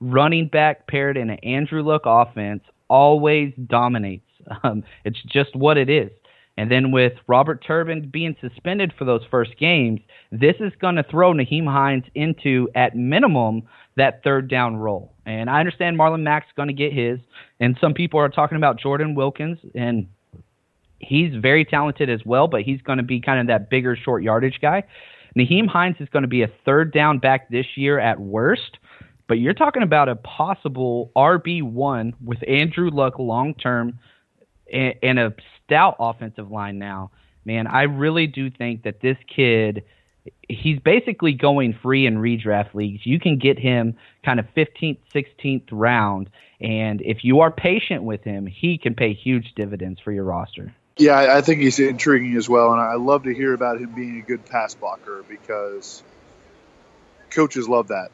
[0.01, 4.28] running back paired in an Andrew Luck offense always dominates.
[4.63, 6.11] Um, it's just what it is.
[6.59, 10.01] And then with Robert Turbin being suspended for those first games,
[10.33, 13.63] this is going to throw Nyheim Hines into, at minimum,
[13.97, 15.13] that third down role.
[15.25, 17.21] And I understand Marlon Mack's going to get his,
[17.61, 20.09] and some people are talking about Jordan Wilkins, and
[20.99, 24.25] he's very talented as well, but he's going to be kind of that bigger short
[24.25, 24.83] yardage guy.
[25.37, 28.79] Nyheim Hines is going to be a third down back this year at worst,
[29.29, 34.01] but you're talking about a possible RB1 with Andrew Luck long term
[34.73, 37.11] and a stout offensive line now.
[37.45, 39.85] Man, I really do think that this kid
[40.49, 43.05] he's basically going free in redraft leagues.
[43.05, 48.23] You can get him kind of 15th, 16th round, and if you are patient with
[48.25, 50.75] him, he can pay huge dividends for your roster.
[50.97, 54.19] Yeah, I think he's intriguing as well, and I love to hear about him being
[54.19, 56.03] a good pass blocker because
[57.31, 58.11] coaches love that.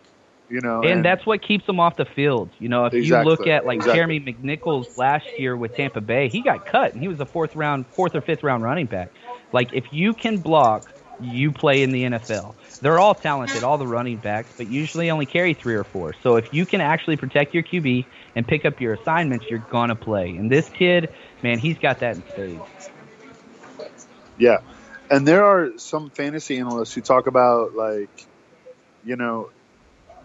[0.50, 2.50] You know, and, and that's what keeps him off the field.
[2.58, 3.98] You know, if exactly, you look at like exactly.
[3.98, 7.56] Jeremy McNichols last year with Tampa Bay, he got cut and he was a fourth
[7.56, 9.10] round, fourth or fifth round running back.
[9.52, 10.86] Like if you can block,
[11.20, 12.54] you play in the NFL.
[12.82, 16.14] They're all talented, all the running backs, but usually only carry three or four.
[16.22, 18.04] So if you can actually protect your QB
[18.36, 20.28] and pick up your assignments, you're gonna play.
[20.28, 21.08] And this kid,
[21.42, 22.90] man, he's got that in spades.
[24.36, 24.58] Yeah,
[25.10, 28.26] and there are some fantasy analysts who talk about like,
[29.04, 29.50] you know,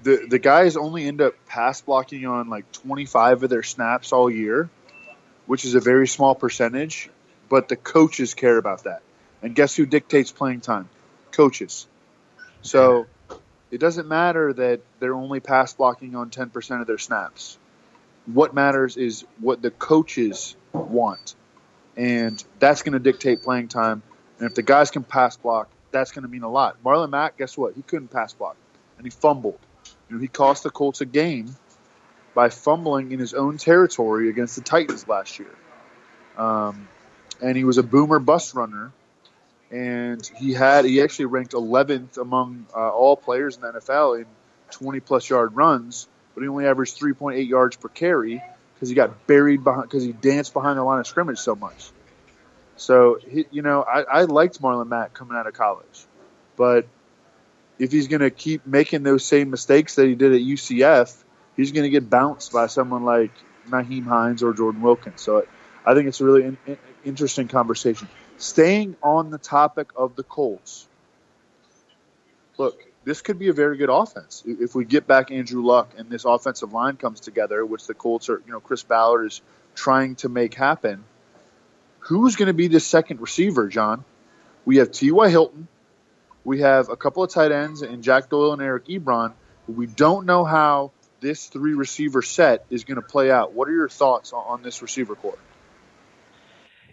[0.03, 4.29] the the guys only end up pass blocking on like 25 of their snaps all
[4.29, 4.69] year,
[5.45, 7.09] which is a very small percentage,
[7.49, 9.01] but the coaches care about that.
[9.41, 10.89] And guess who dictates playing time?
[11.31, 11.87] Coaches.
[12.61, 13.07] So
[13.71, 17.57] it doesn't matter that they're only pass blocking on 10% of their snaps.
[18.25, 21.35] What matters is what the coaches want.
[21.95, 24.01] and that's going to dictate playing time.
[24.39, 26.81] And if the guys can pass block, that's going to mean a lot.
[26.83, 27.75] Marlon Mack, guess what?
[27.75, 28.55] He couldn't pass block,
[28.97, 29.59] and he fumbled.
[30.09, 31.55] You know, he cost the Colts a game
[32.33, 35.55] by fumbling in his own territory against the Titans last year.
[36.37, 36.87] Um,
[37.41, 38.91] and he was a boomer bust runner,
[39.71, 44.25] and he had he actually ranked 11th among uh, all players in the NFL in
[44.71, 48.41] 20 plus yard runs, but he only averaged 3.8 yards per carry
[48.73, 51.91] because he got buried behind because he danced behind the line of scrimmage so much.
[52.77, 56.05] So he, you know, I, I liked Marlon Mack coming out of college,
[56.55, 56.87] but
[57.79, 61.15] if he's going to keep making those same mistakes that he did at UCF,
[61.55, 63.31] he's going to get bounced by someone like
[63.69, 65.21] Nyheim Hines or Jordan Wilkins.
[65.21, 65.45] So
[65.85, 68.09] I think it's a really in, in, interesting conversation.
[68.37, 70.87] Staying on the topic of the Colts,
[72.57, 76.09] look, this could be a very good offense if we get back Andrew Luck and
[76.09, 79.41] this offensive line comes together, which the Colts are, you know, Chris Ballard is
[79.73, 81.03] trying to make happen.
[81.99, 84.03] Who's going to be the second receiver, John?
[84.65, 85.29] We have T.Y.
[85.29, 85.67] Hilton.
[86.43, 89.33] We have a couple of tight ends in Jack Doyle and Eric Ebron.
[89.67, 93.53] We don't know how this three receiver set is going to play out.
[93.53, 95.37] What are your thoughts on, this receiver corps?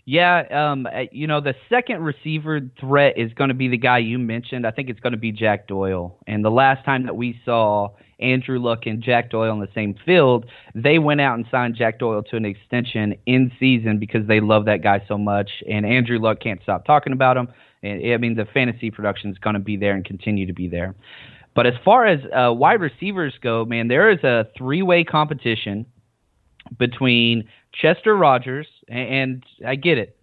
[0.04, 4.18] Yeah, um, you know, the second receiver threat is going to be the guy you
[4.18, 4.64] mentioned.
[4.66, 6.16] I think it's going to be Jack Doyle.
[6.28, 9.96] And the last time that we saw Andrew Luck and Jack Doyle on the same
[10.06, 14.38] field, they went out and signed Jack Doyle to an extension in season because they
[14.38, 15.50] love that guy so much.
[15.68, 17.48] And Andrew Luck can't stop talking about him.
[17.86, 20.94] I mean, the fantasy production is going to be there and continue to be there.
[21.54, 25.86] But as far as uh, wide receivers go, man, there is a three way competition
[26.78, 30.16] between Chester Rogers, and, and I get it.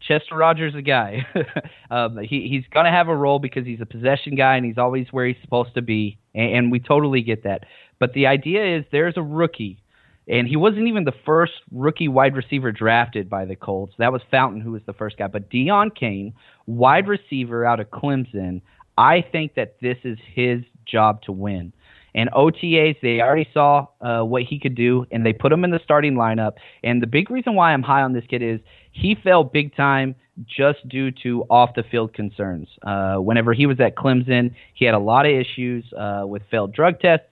[0.00, 1.26] Chester Rogers, a guy.
[1.90, 4.78] um, he, he's going to have a role because he's a possession guy and he's
[4.78, 7.64] always where he's supposed to be, and, and we totally get that.
[7.98, 9.81] But the idea is there's a rookie,
[10.28, 13.94] and he wasn't even the first rookie wide receiver drafted by the Colts.
[13.98, 15.26] That was Fountain who was the first guy.
[15.26, 16.34] But Deon Cain,
[16.66, 18.62] wide receiver out of Clemson,
[18.96, 21.72] I think that this is his job to win.
[22.14, 25.70] And OTAs, they already saw uh, what he could do, and they put him in
[25.70, 26.52] the starting lineup.
[26.84, 28.60] And the big reason why I'm high on this kid is
[28.92, 30.14] he fell big time
[30.46, 32.68] just due to off the field concerns.
[32.82, 36.74] Uh, whenever he was at Clemson, he had a lot of issues uh, with failed
[36.74, 37.26] drug tests,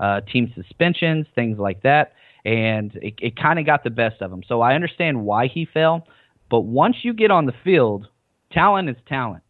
[0.00, 2.12] uh, team suspensions, things like that.
[2.44, 4.42] And it, it kind of got the best of him.
[4.46, 6.06] So I understand why he fell.
[6.50, 8.08] But once you get on the field,
[8.52, 9.42] talent is talent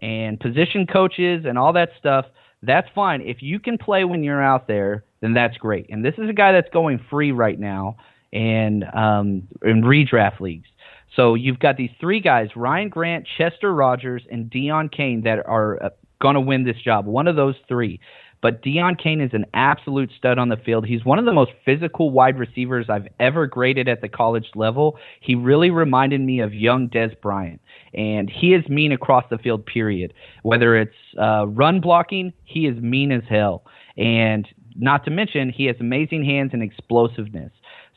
[0.00, 2.26] and position coaches and all that stuff,
[2.62, 3.20] that's fine.
[3.22, 5.86] If you can play when you're out there, then that's great.
[5.88, 7.96] And this is a guy that's going free right now
[8.32, 10.68] and um, in redraft leagues.
[11.16, 15.82] So you've got these three guys: Ryan Grant, Chester Rogers, and Deon Cain that are
[15.82, 17.06] uh, going to win this job.
[17.06, 18.00] One of those three.
[18.44, 20.84] But Deon Cain is an absolute stud on the field.
[20.84, 24.98] He's one of the most physical wide receivers I've ever graded at the college level.
[25.22, 27.62] He really reminded me of young Dez Bryant.
[27.94, 30.12] And he is mean across the field, period.
[30.42, 33.64] Whether it's uh, run blocking, he is mean as hell.
[33.96, 37.50] And not to mention, he has amazing hands and explosiveness.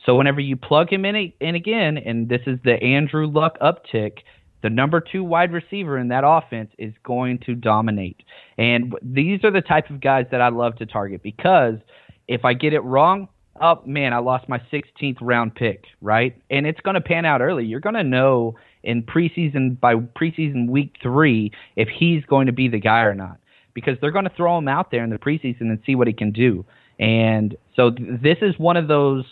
[0.06, 4.20] So whenever you plug him in, in again, and this is the Andrew Luck uptick,
[4.64, 8.18] the number two wide receiver in that offense is going to dominate.
[8.58, 11.76] And these are the type of guys that I love to target because
[12.28, 13.28] if I get it wrong,
[13.62, 16.36] oh man, I lost my 16th round pick, right?
[16.50, 17.66] And it's going to pan out early.
[17.66, 22.68] You're going to know in preseason by preseason week three if he's going to be
[22.68, 23.38] the guy or not
[23.74, 26.14] because they're going to throw him out there in the preseason and see what he
[26.14, 26.66] can do.
[27.00, 29.24] And so th- this is one of those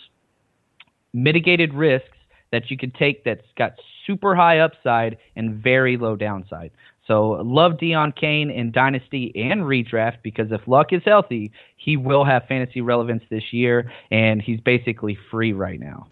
[1.12, 2.15] mitigated risks
[2.52, 3.72] that you could take that's got
[4.06, 6.70] super high upside and very low downside.
[7.06, 12.24] So love Deon Cain in Dynasty and redraft because if Luck is healthy, he will
[12.24, 16.08] have fantasy relevance this year, and he's basically free right now.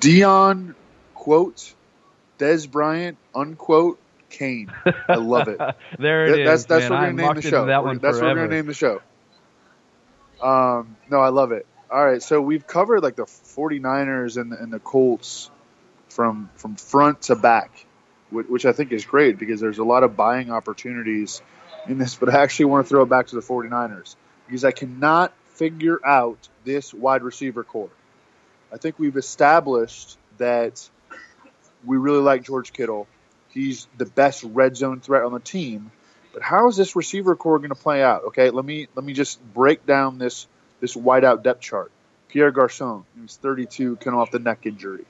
[0.00, 0.74] Deon,
[1.14, 1.74] quote
[2.38, 3.98] Dez Bryant unquote
[4.30, 4.72] Cain.
[5.08, 5.58] I love it.
[5.98, 6.90] there it that's, is, That's man.
[6.90, 7.66] what we're gonna name the show.
[7.66, 8.26] That one that's forever.
[8.26, 9.02] what we're gonna name the show.
[10.42, 11.66] Um, no, I love it.
[11.90, 15.50] All right, so we've covered like the 49ers and the, and the Colts
[16.08, 17.86] from from front to back,
[18.30, 21.42] which I think is great because there's a lot of buying opportunities
[21.86, 22.14] in this.
[22.14, 24.16] But I actually want to throw it back to the 49ers
[24.46, 27.90] because I cannot figure out this wide receiver corps.
[28.72, 30.88] I think we've established that
[31.84, 33.06] we really like George Kittle.
[33.50, 35.90] He's the best red zone threat on the team.
[36.32, 38.24] But how is this receiver corps going to play out?
[38.26, 40.46] Okay, let me let me just break down this
[40.80, 41.90] this wideout depth chart.
[42.28, 45.04] Pierre Garcon, he's 32, coming off the neck injury.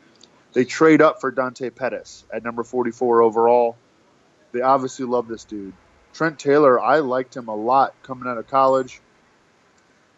[0.52, 3.76] They trade up for Dante Pettis at number 44 overall.
[4.52, 5.74] They obviously love this dude.
[6.14, 9.00] Trent Taylor, I liked him a lot coming out of college.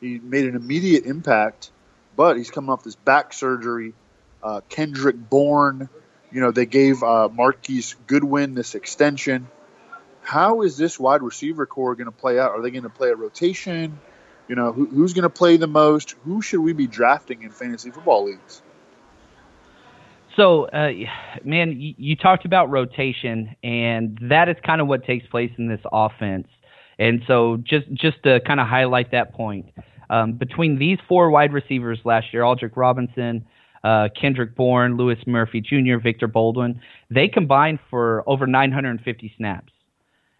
[0.00, 1.70] He made an immediate impact,
[2.16, 3.92] but he's coming off this back surgery.
[4.42, 5.90] Uh, Kendrick Bourne
[6.32, 9.48] You know, they gave uh, Marquise Goodwin this extension.
[10.22, 12.52] How is this wide receiver corps going to play out?
[12.52, 13.98] Are they going to play a rotation?
[14.48, 16.12] You know, who, who's going to play the most?
[16.24, 18.62] Who should we be drafting in fantasy football leagues?
[20.40, 20.92] So, uh,
[21.44, 25.68] man, you, you, talked about rotation, and that is kind of what takes place in
[25.68, 26.48] this offense.
[26.98, 29.66] And so, just just to kind of highlight that point,
[30.08, 33.44] um, between these four wide receivers last year, Aldrick Robinson,
[33.84, 36.80] uh, Kendrick Bourne, Louis Murphy Jr., Victor Bolden,
[37.10, 39.74] they combined for over 950 snaps.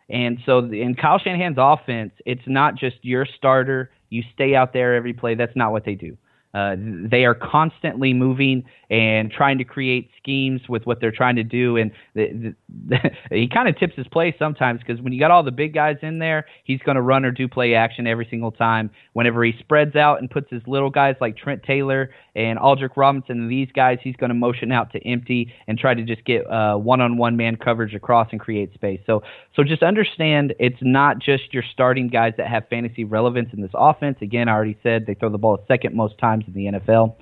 [0.09, 4.95] And so, in Kyle Shanahan's offense, it's not just your starter, you stay out there
[4.95, 5.35] every play.
[5.35, 6.17] That's not what they do.
[6.53, 11.45] Uh, they are constantly moving and trying to create schemes with what they're trying to
[11.45, 11.77] do.
[11.77, 12.55] And the,
[12.89, 12.99] the,
[13.31, 15.97] he kind of tips his play sometimes because when you got all the big guys
[16.03, 18.91] in there, he's going to run or do play action every single time.
[19.13, 23.43] Whenever he spreads out and puts his little guys like Trent Taylor and Aldrick Robinson
[23.43, 26.51] and these guys, he's going to motion out to empty and try to just get
[26.51, 29.01] uh, one-on-one man coverage across and create space.
[29.07, 29.23] So,
[29.55, 33.71] so just understand it's not just your starting guys that have fantasy relevance in this
[33.75, 34.19] offense.
[34.21, 37.17] Again, I already said they throw the ball a second most times in the NFL,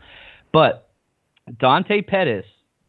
[0.53, 0.89] but
[1.59, 2.45] Dante Pettis,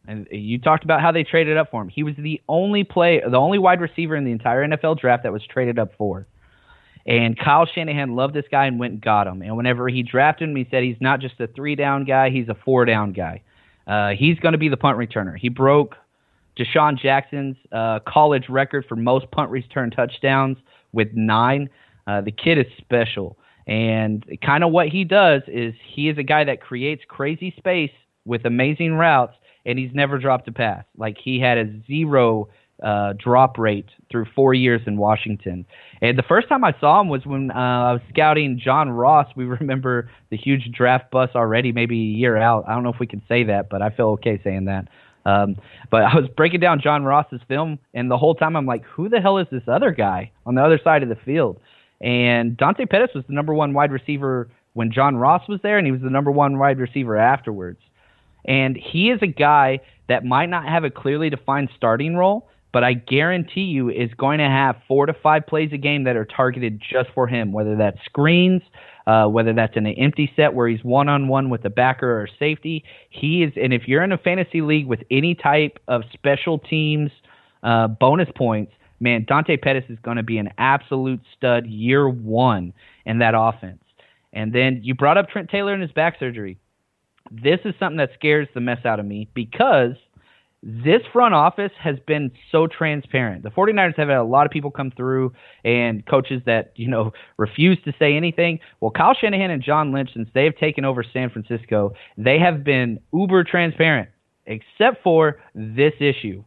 [0.06, 1.88] and you talked about how they traded up for him.
[1.88, 5.32] He was the only play, the only wide receiver in the entire NFL draft that
[5.32, 6.26] was traded up for.
[7.06, 9.42] And Kyle Shanahan loved this guy and went and got him.
[9.42, 12.48] And whenever he drafted him, he said he's not just a three down guy, he's
[12.48, 13.42] a four down guy.
[13.86, 15.36] Uh, he's going to be the punt returner.
[15.36, 15.96] He broke
[16.58, 20.58] DeSean Jackson's uh, college record for most punt return touchdowns
[20.92, 21.70] with nine.
[22.06, 23.36] Uh, the kid is special.
[23.70, 27.92] And kind of what he does is he is a guy that creates crazy space
[28.24, 30.84] with amazing routes, and he's never dropped a pass.
[30.98, 32.48] Like he had a zero
[32.82, 35.66] uh, drop rate through four years in Washington.
[36.02, 39.28] And the first time I saw him was when uh, I was scouting John Ross.
[39.36, 42.64] We remember the huge draft bust already, maybe a year out.
[42.66, 44.88] I don't know if we can say that, but I feel okay saying that.
[45.26, 45.56] Um,
[45.92, 49.08] but I was breaking down John Ross's film, and the whole time I'm like, who
[49.08, 51.60] the hell is this other guy on the other side of the field?
[52.00, 55.86] And Dante Pettis was the number one wide receiver when John Ross was there, and
[55.86, 57.80] he was the number one wide receiver afterwards.
[58.46, 62.84] And he is a guy that might not have a clearly defined starting role, but
[62.84, 66.24] I guarantee you is going to have four to five plays a game that are
[66.24, 68.62] targeted just for him, whether that's screens,
[69.06, 72.20] uh, whether that's in an empty set where he's one on one with a backer
[72.20, 72.84] or safety.
[73.10, 77.10] He is, and if you're in a fantasy league with any type of special teams
[77.62, 82.72] uh, bonus points, man, Dante Pettis is going to be an absolute stud year one
[83.04, 83.82] in that offense.
[84.32, 86.58] And then you brought up Trent Taylor and his back surgery
[87.30, 89.94] this is something that scares the mess out of me because
[90.62, 93.42] this front office has been so transparent.
[93.42, 95.32] The 49ers have had a lot of people come through
[95.64, 98.58] and coaches that, you know, refuse to say anything.
[98.80, 103.00] Well, Kyle Shanahan and John Lynch, since they've taken over San Francisco, they have been
[103.12, 104.10] uber transparent,
[104.44, 106.44] except for this issue.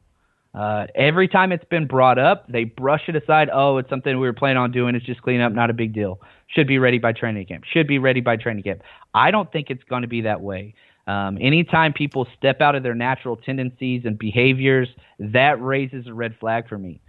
[0.54, 3.50] Uh, every time it's been brought up, they brush it aside.
[3.52, 4.96] Oh, it's something we were planning on doing.
[4.96, 6.22] It's just cleanup, not a big deal.
[6.48, 7.64] Should be ready by training camp.
[7.66, 8.82] Should be ready by training camp.
[9.14, 10.76] I don't think it's going to be that way.
[11.08, 14.88] Um, anytime people step out of their natural tendencies and behaviors,
[15.20, 17.02] that raises a red flag for me.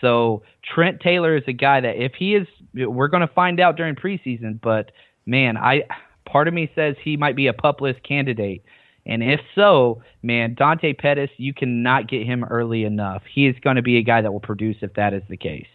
[0.00, 3.76] So Trent Taylor is a guy that if he is, we're going to find out
[3.76, 4.60] during preseason.
[4.60, 4.92] But
[5.26, 5.84] man, I
[6.26, 8.62] part of me says he might be a pup list candidate
[9.06, 13.22] and if so, man, Dante Pettis, you cannot get him early enough.
[13.32, 15.66] He is going to be a guy that will produce if that is the case.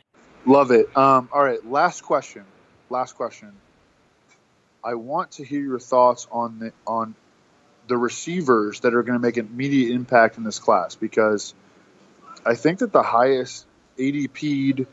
[0.45, 0.95] Love it.
[0.95, 2.43] Um, all right, last question.
[2.89, 3.51] Last question.
[4.83, 7.15] I want to hear your thoughts on the on
[7.87, 11.53] the receivers that are going to make an immediate impact in this class because
[12.45, 13.65] I think that the highest
[13.97, 14.85] ADP'd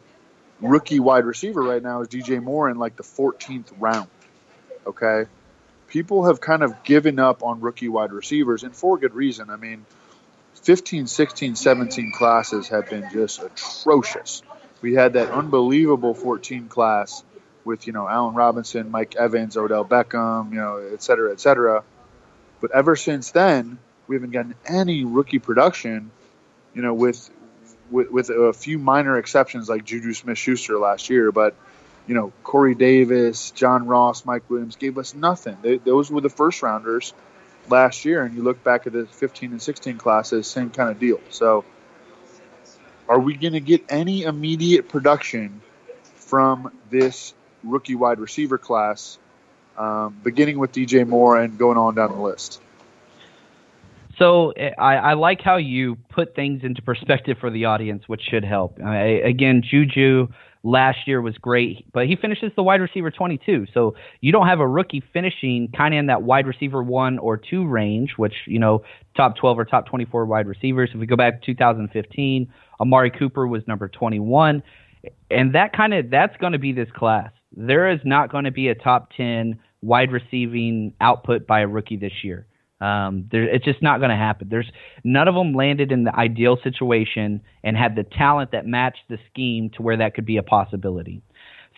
[0.60, 4.08] rookie wide receiver right now is DJ Moore in like the 14th round.
[4.86, 5.26] Okay
[5.92, 9.50] people have kind of given up on rookie wide receivers, and for good reason.
[9.50, 9.84] I mean,
[10.62, 14.42] 15, 16, 17 classes have been just atrocious.
[14.80, 17.22] We had that unbelievable 14 class
[17.66, 21.84] with, you know, Allen Robinson, Mike Evans, Odell Beckham, you know, et cetera, et cetera.
[22.62, 26.10] But ever since then, we haven't gotten any rookie production,
[26.74, 27.28] you know, with,
[27.90, 31.32] with, with a few minor exceptions like Juju Smith Schuster last year.
[31.32, 31.54] But
[32.06, 35.56] you know, Corey Davis, John Ross, Mike Williams gave us nothing.
[35.62, 37.14] They, those were the first rounders
[37.68, 40.98] last year, and you look back at the 15 and 16 classes, same kind of
[40.98, 41.20] deal.
[41.30, 41.64] So,
[43.08, 45.60] are we going to get any immediate production
[46.16, 49.18] from this rookie wide receiver class,
[49.76, 52.60] um, beginning with DJ Moore and going on down the list?
[54.18, 58.44] So I, I, like how you put things into perspective for the audience, which should
[58.44, 58.78] help.
[58.80, 60.28] I, again, Juju
[60.64, 63.66] last year was great, but he finishes the wide receiver 22.
[63.74, 67.36] So you don't have a rookie finishing kind of in that wide receiver one or
[67.36, 68.82] two range, which, you know,
[69.16, 70.90] top 12 or top 24 wide receivers.
[70.94, 74.62] If we go back to 2015, Amari Cooper was number 21.
[75.30, 77.30] And that kind of, that's going to be this class.
[77.56, 81.96] There is not going to be a top 10 wide receiving output by a rookie
[81.96, 82.46] this year.
[82.82, 84.48] Um, there, it's just not going to happen.
[84.50, 84.70] There's
[85.04, 89.18] none of them landed in the ideal situation and had the talent that matched the
[89.30, 91.22] scheme to where that could be a possibility.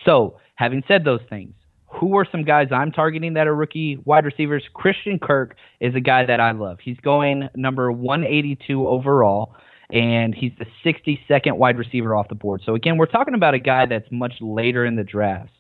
[0.07, 1.53] So, having said those things,
[1.87, 4.65] who are some guys I'm targeting that are rookie wide receivers?
[4.73, 6.79] Christian Kirk is a guy that I love.
[6.83, 9.55] He's going number 182 overall,
[9.91, 12.63] and he's the 62nd wide receiver off the board.
[12.65, 15.51] So again, we're talking about a guy that's much later in the draft.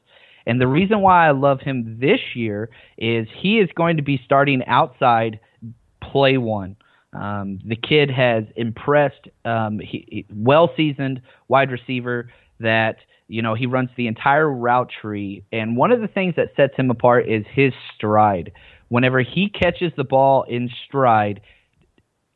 [0.46, 4.20] And the reason why I love him this year is he is going to be
[4.24, 5.40] starting outside
[6.02, 6.76] play one.
[7.12, 12.30] Um, the kid has impressed, um, he, he, well seasoned wide receiver
[12.60, 12.96] that
[13.28, 15.44] you know he runs the entire route tree.
[15.52, 18.52] And one of the things that sets him apart is his stride.
[18.88, 21.40] Whenever he catches the ball in stride,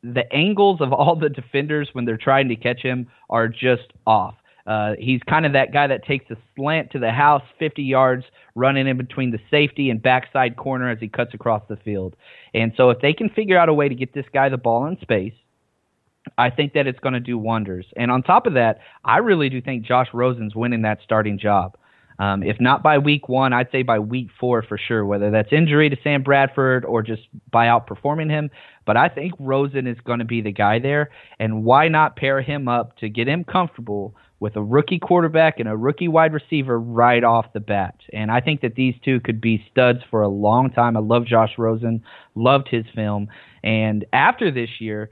[0.01, 4.35] the angles of all the defenders when they're trying to catch him are just off.
[4.69, 8.23] Uh, he's kind of that guy that takes a slant to the house 50 yards,
[8.53, 12.15] running in between the safety and backside corner as he cuts across the field.
[12.53, 14.85] And so, if they can figure out a way to get this guy the ball
[14.85, 15.33] in space,
[16.37, 17.87] I think that it's going to do wonders.
[17.97, 21.75] And on top of that, I really do think Josh Rosen's winning that starting job.
[22.19, 25.51] Um, if not by week one, I'd say by week four for sure, whether that's
[25.51, 28.51] injury to Sam Bradford or just by outperforming him.
[28.85, 31.09] But I think Rosen is going to be the guy there.
[31.39, 35.67] And why not pair him up to get him comfortable with a rookie quarterback and
[35.67, 37.95] a rookie wide receiver right off the bat.
[38.13, 40.95] And I think that these two could be studs for a long time.
[40.95, 42.03] I love Josh Rosen,
[42.35, 43.27] loved his film.
[43.63, 45.09] And after this year,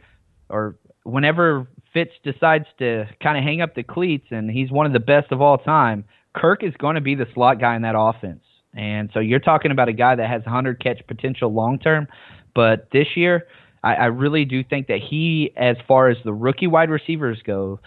[0.49, 4.93] or whenever Fitz decides to kind of hang up the cleats and he's one of
[4.93, 7.95] the best of all time, Kirk is going to be the slot guy in that
[7.97, 8.43] offense.
[8.73, 12.07] And so you're talking about a guy that has 100 catch potential long term.
[12.53, 13.47] But this year,
[13.83, 17.79] I, I really do think that he, as far as the rookie wide receivers go,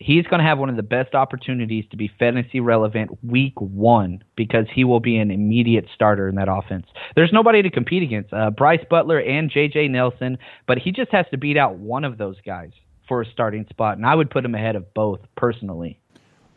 [0.00, 4.24] he's going to have one of the best opportunities to be fantasy relevant week one
[4.34, 6.86] because he will be an immediate starter in that offense.
[7.14, 8.32] There's nobody to compete against.
[8.32, 9.88] Uh, Brice Butler and J.J.
[9.88, 12.70] Nelson, but he just has to beat out one of those guys
[13.06, 16.00] for a starting spot, and I would put him ahead of both personally.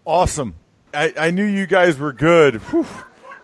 [0.06, 0.56] Awesome.
[0.94, 2.56] I, I knew you guys were good.
[2.56, 2.88] Whew.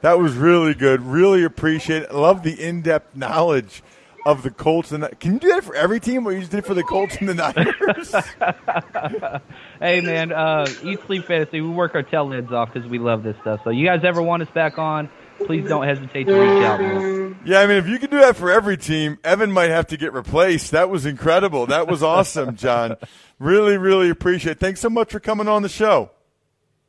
[0.02, 1.02] That was really good.
[1.02, 2.14] Really appreciate it.
[2.14, 3.84] Love the in depth knowledge
[4.26, 4.92] of the Colts.
[4.92, 6.24] And can you do that for every team?
[6.24, 8.12] What you just did for the Colts and the Niners?
[9.80, 11.62] hey man, uh, eat sleep fantasy.
[11.62, 13.62] We work our tail ends off because we love this stuff.
[13.64, 15.10] So you guys ever want us back on?
[15.46, 16.82] Please don't hesitate to reach out.
[16.82, 17.40] Man.
[17.46, 19.98] Yeah, I mean, if you can do that for every team, Evan might have to
[19.98, 20.72] get replaced.
[20.72, 21.66] That was incredible.
[21.68, 22.98] That was awesome, John.
[23.40, 24.60] really, really appreciate it.
[24.60, 26.12] Thanks so much for coming on the show.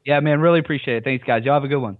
[0.05, 1.05] Yeah, man, really appreciate it.
[1.05, 1.45] Thanks, guys.
[1.45, 1.99] Y'all have a good one.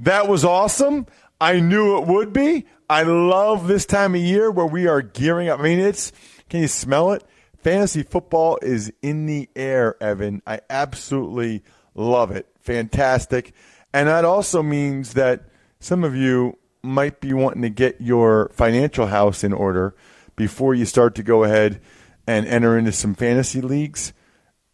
[0.00, 1.06] That was awesome.
[1.40, 2.66] I knew it would be.
[2.88, 5.60] I love this time of year where we are gearing up.
[5.60, 6.12] I mean, it's
[6.48, 7.24] can you smell it?
[7.58, 10.42] Fantasy football is in the air, Evan.
[10.46, 11.62] I absolutely
[11.94, 12.46] love it.
[12.60, 13.54] Fantastic.
[13.92, 15.44] And that also means that
[15.80, 19.94] some of you might be wanting to get your financial house in order
[20.36, 21.80] before you start to go ahead
[22.26, 24.12] and enter into some fantasy leagues.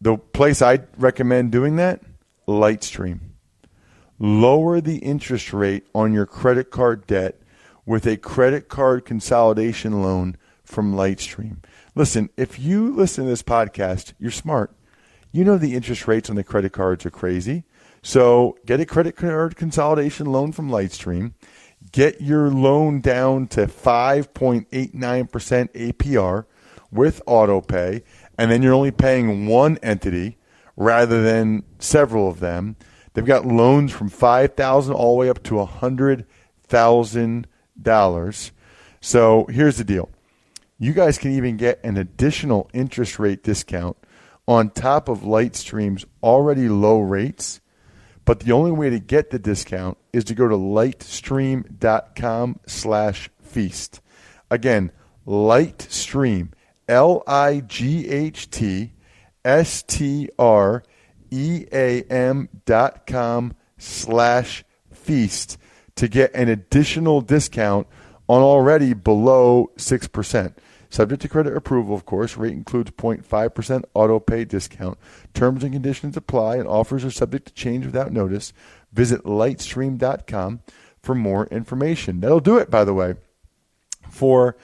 [0.01, 2.01] The place I recommend doing that,
[2.47, 3.19] Lightstream.
[4.19, 7.40] Lower the interest rate on your credit card debt
[7.85, 11.57] with a credit card consolidation loan from Lightstream.
[11.95, 14.75] Listen, if you listen to this podcast, you're smart.
[15.31, 17.63] You know the interest rates on the credit cards are crazy.
[18.01, 21.33] So get a credit card consolidation loan from Lightstream.
[21.91, 26.45] Get your loan down to 5.89% APR
[26.91, 28.03] with autopay,
[28.37, 30.37] and then you're only paying one entity
[30.75, 32.75] rather than several of them.
[33.13, 37.47] They've got loans from 5000 all the way up to 100,000
[37.83, 38.51] dollars.
[38.99, 40.09] So here's the deal.
[40.77, 43.97] You guys can even get an additional interest rate discount
[44.47, 47.61] on top of Lightstream's already low rates.
[48.25, 54.01] But the only way to get the discount is to go to lightstream.com slash feast.
[54.49, 54.91] Again,
[55.25, 56.49] Lightstream,
[56.87, 58.93] L I G H T
[59.45, 60.83] S T R
[61.29, 65.57] E A M dot com slash feast
[65.95, 67.87] to get an additional discount
[68.27, 70.53] on already below 6%.
[70.89, 72.35] Subject to credit approval, of course.
[72.35, 74.97] Rate includes 0.5% auto pay discount.
[75.33, 78.51] Terms and conditions apply, and offers are subject to change without notice.
[78.91, 80.61] Visit lightstream.com
[81.01, 82.19] for more information.
[82.19, 83.15] That'll do it, by the way,
[84.09, 84.57] for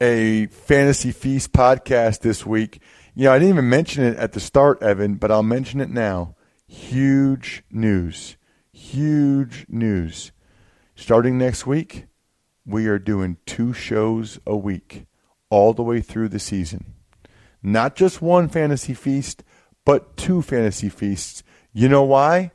[0.00, 2.80] a Fantasy Feast podcast this week.
[3.14, 5.90] You know, I didn't even mention it at the start, Evan, but I'll mention it
[5.90, 6.34] now.
[6.66, 8.36] huge news.
[8.72, 10.32] Huge news.
[11.00, 12.04] Starting next week,
[12.66, 15.06] we are doing two shows a week
[15.48, 16.92] all the way through the season.
[17.62, 19.42] Not just one fantasy feast,
[19.86, 21.42] but two fantasy feasts.
[21.72, 22.52] You know why?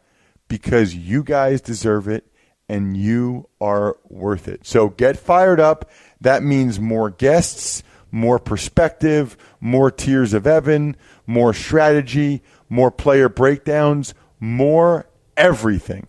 [0.48, 2.32] Because you guys deserve it
[2.70, 4.64] and you are worth it.
[4.64, 5.90] So get fired up.
[6.22, 7.82] That means more guests,
[8.12, 16.06] more perspective, more tiers of Evan, more strategy, more player breakdowns, more everything.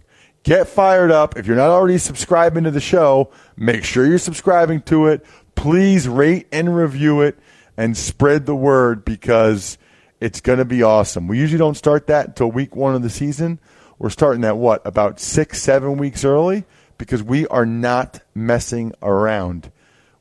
[0.47, 1.37] Get fired up.
[1.37, 5.27] If you're not already subscribing to the show, make sure you're subscribing to it.
[5.57, 7.37] Please rate and review it
[7.77, 9.77] and spread the word because
[10.21, 11.27] it's going to be awesome.
[11.27, 13.59] We usually don't start that until week one of the season.
[13.99, 16.63] We're starting at what, about six, seven weeks early
[16.97, 19.73] because we are not messing around.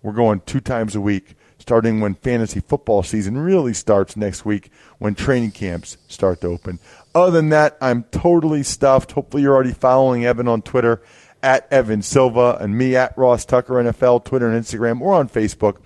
[0.01, 1.35] We're going two times a week
[1.65, 6.77] starting when fantasy football season really starts next week when training camps start to open.
[7.15, 9.13] Other than that, I'm totally stuffed.
[9.13, 11.01] Hopefully, you're already following Evan on Twitter
[11.41, 15.77] at Evan Silva and me at Ross Tucker NFL, Twitter and Instagram, or on Facebook,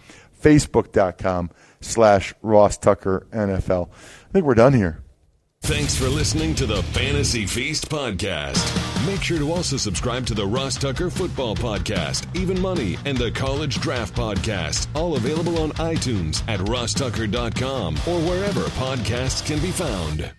[0.41, 1.49] facebook.com
[1.80, 3.89] slash Ross Tucker NFL.
[3.89, 5.01] I think we're done here.
[5.62, 8.57] Thanks for listening to the Fantasy Feast podcast.
[9.05, 13.30] Make sure to also subscribe to the Ross Tucker Football Podcast, Even Money, and the
[13.32, 20.32] College Draft Podcast, all available on iTunes at rosstucker.com or wherever podcasts can be found.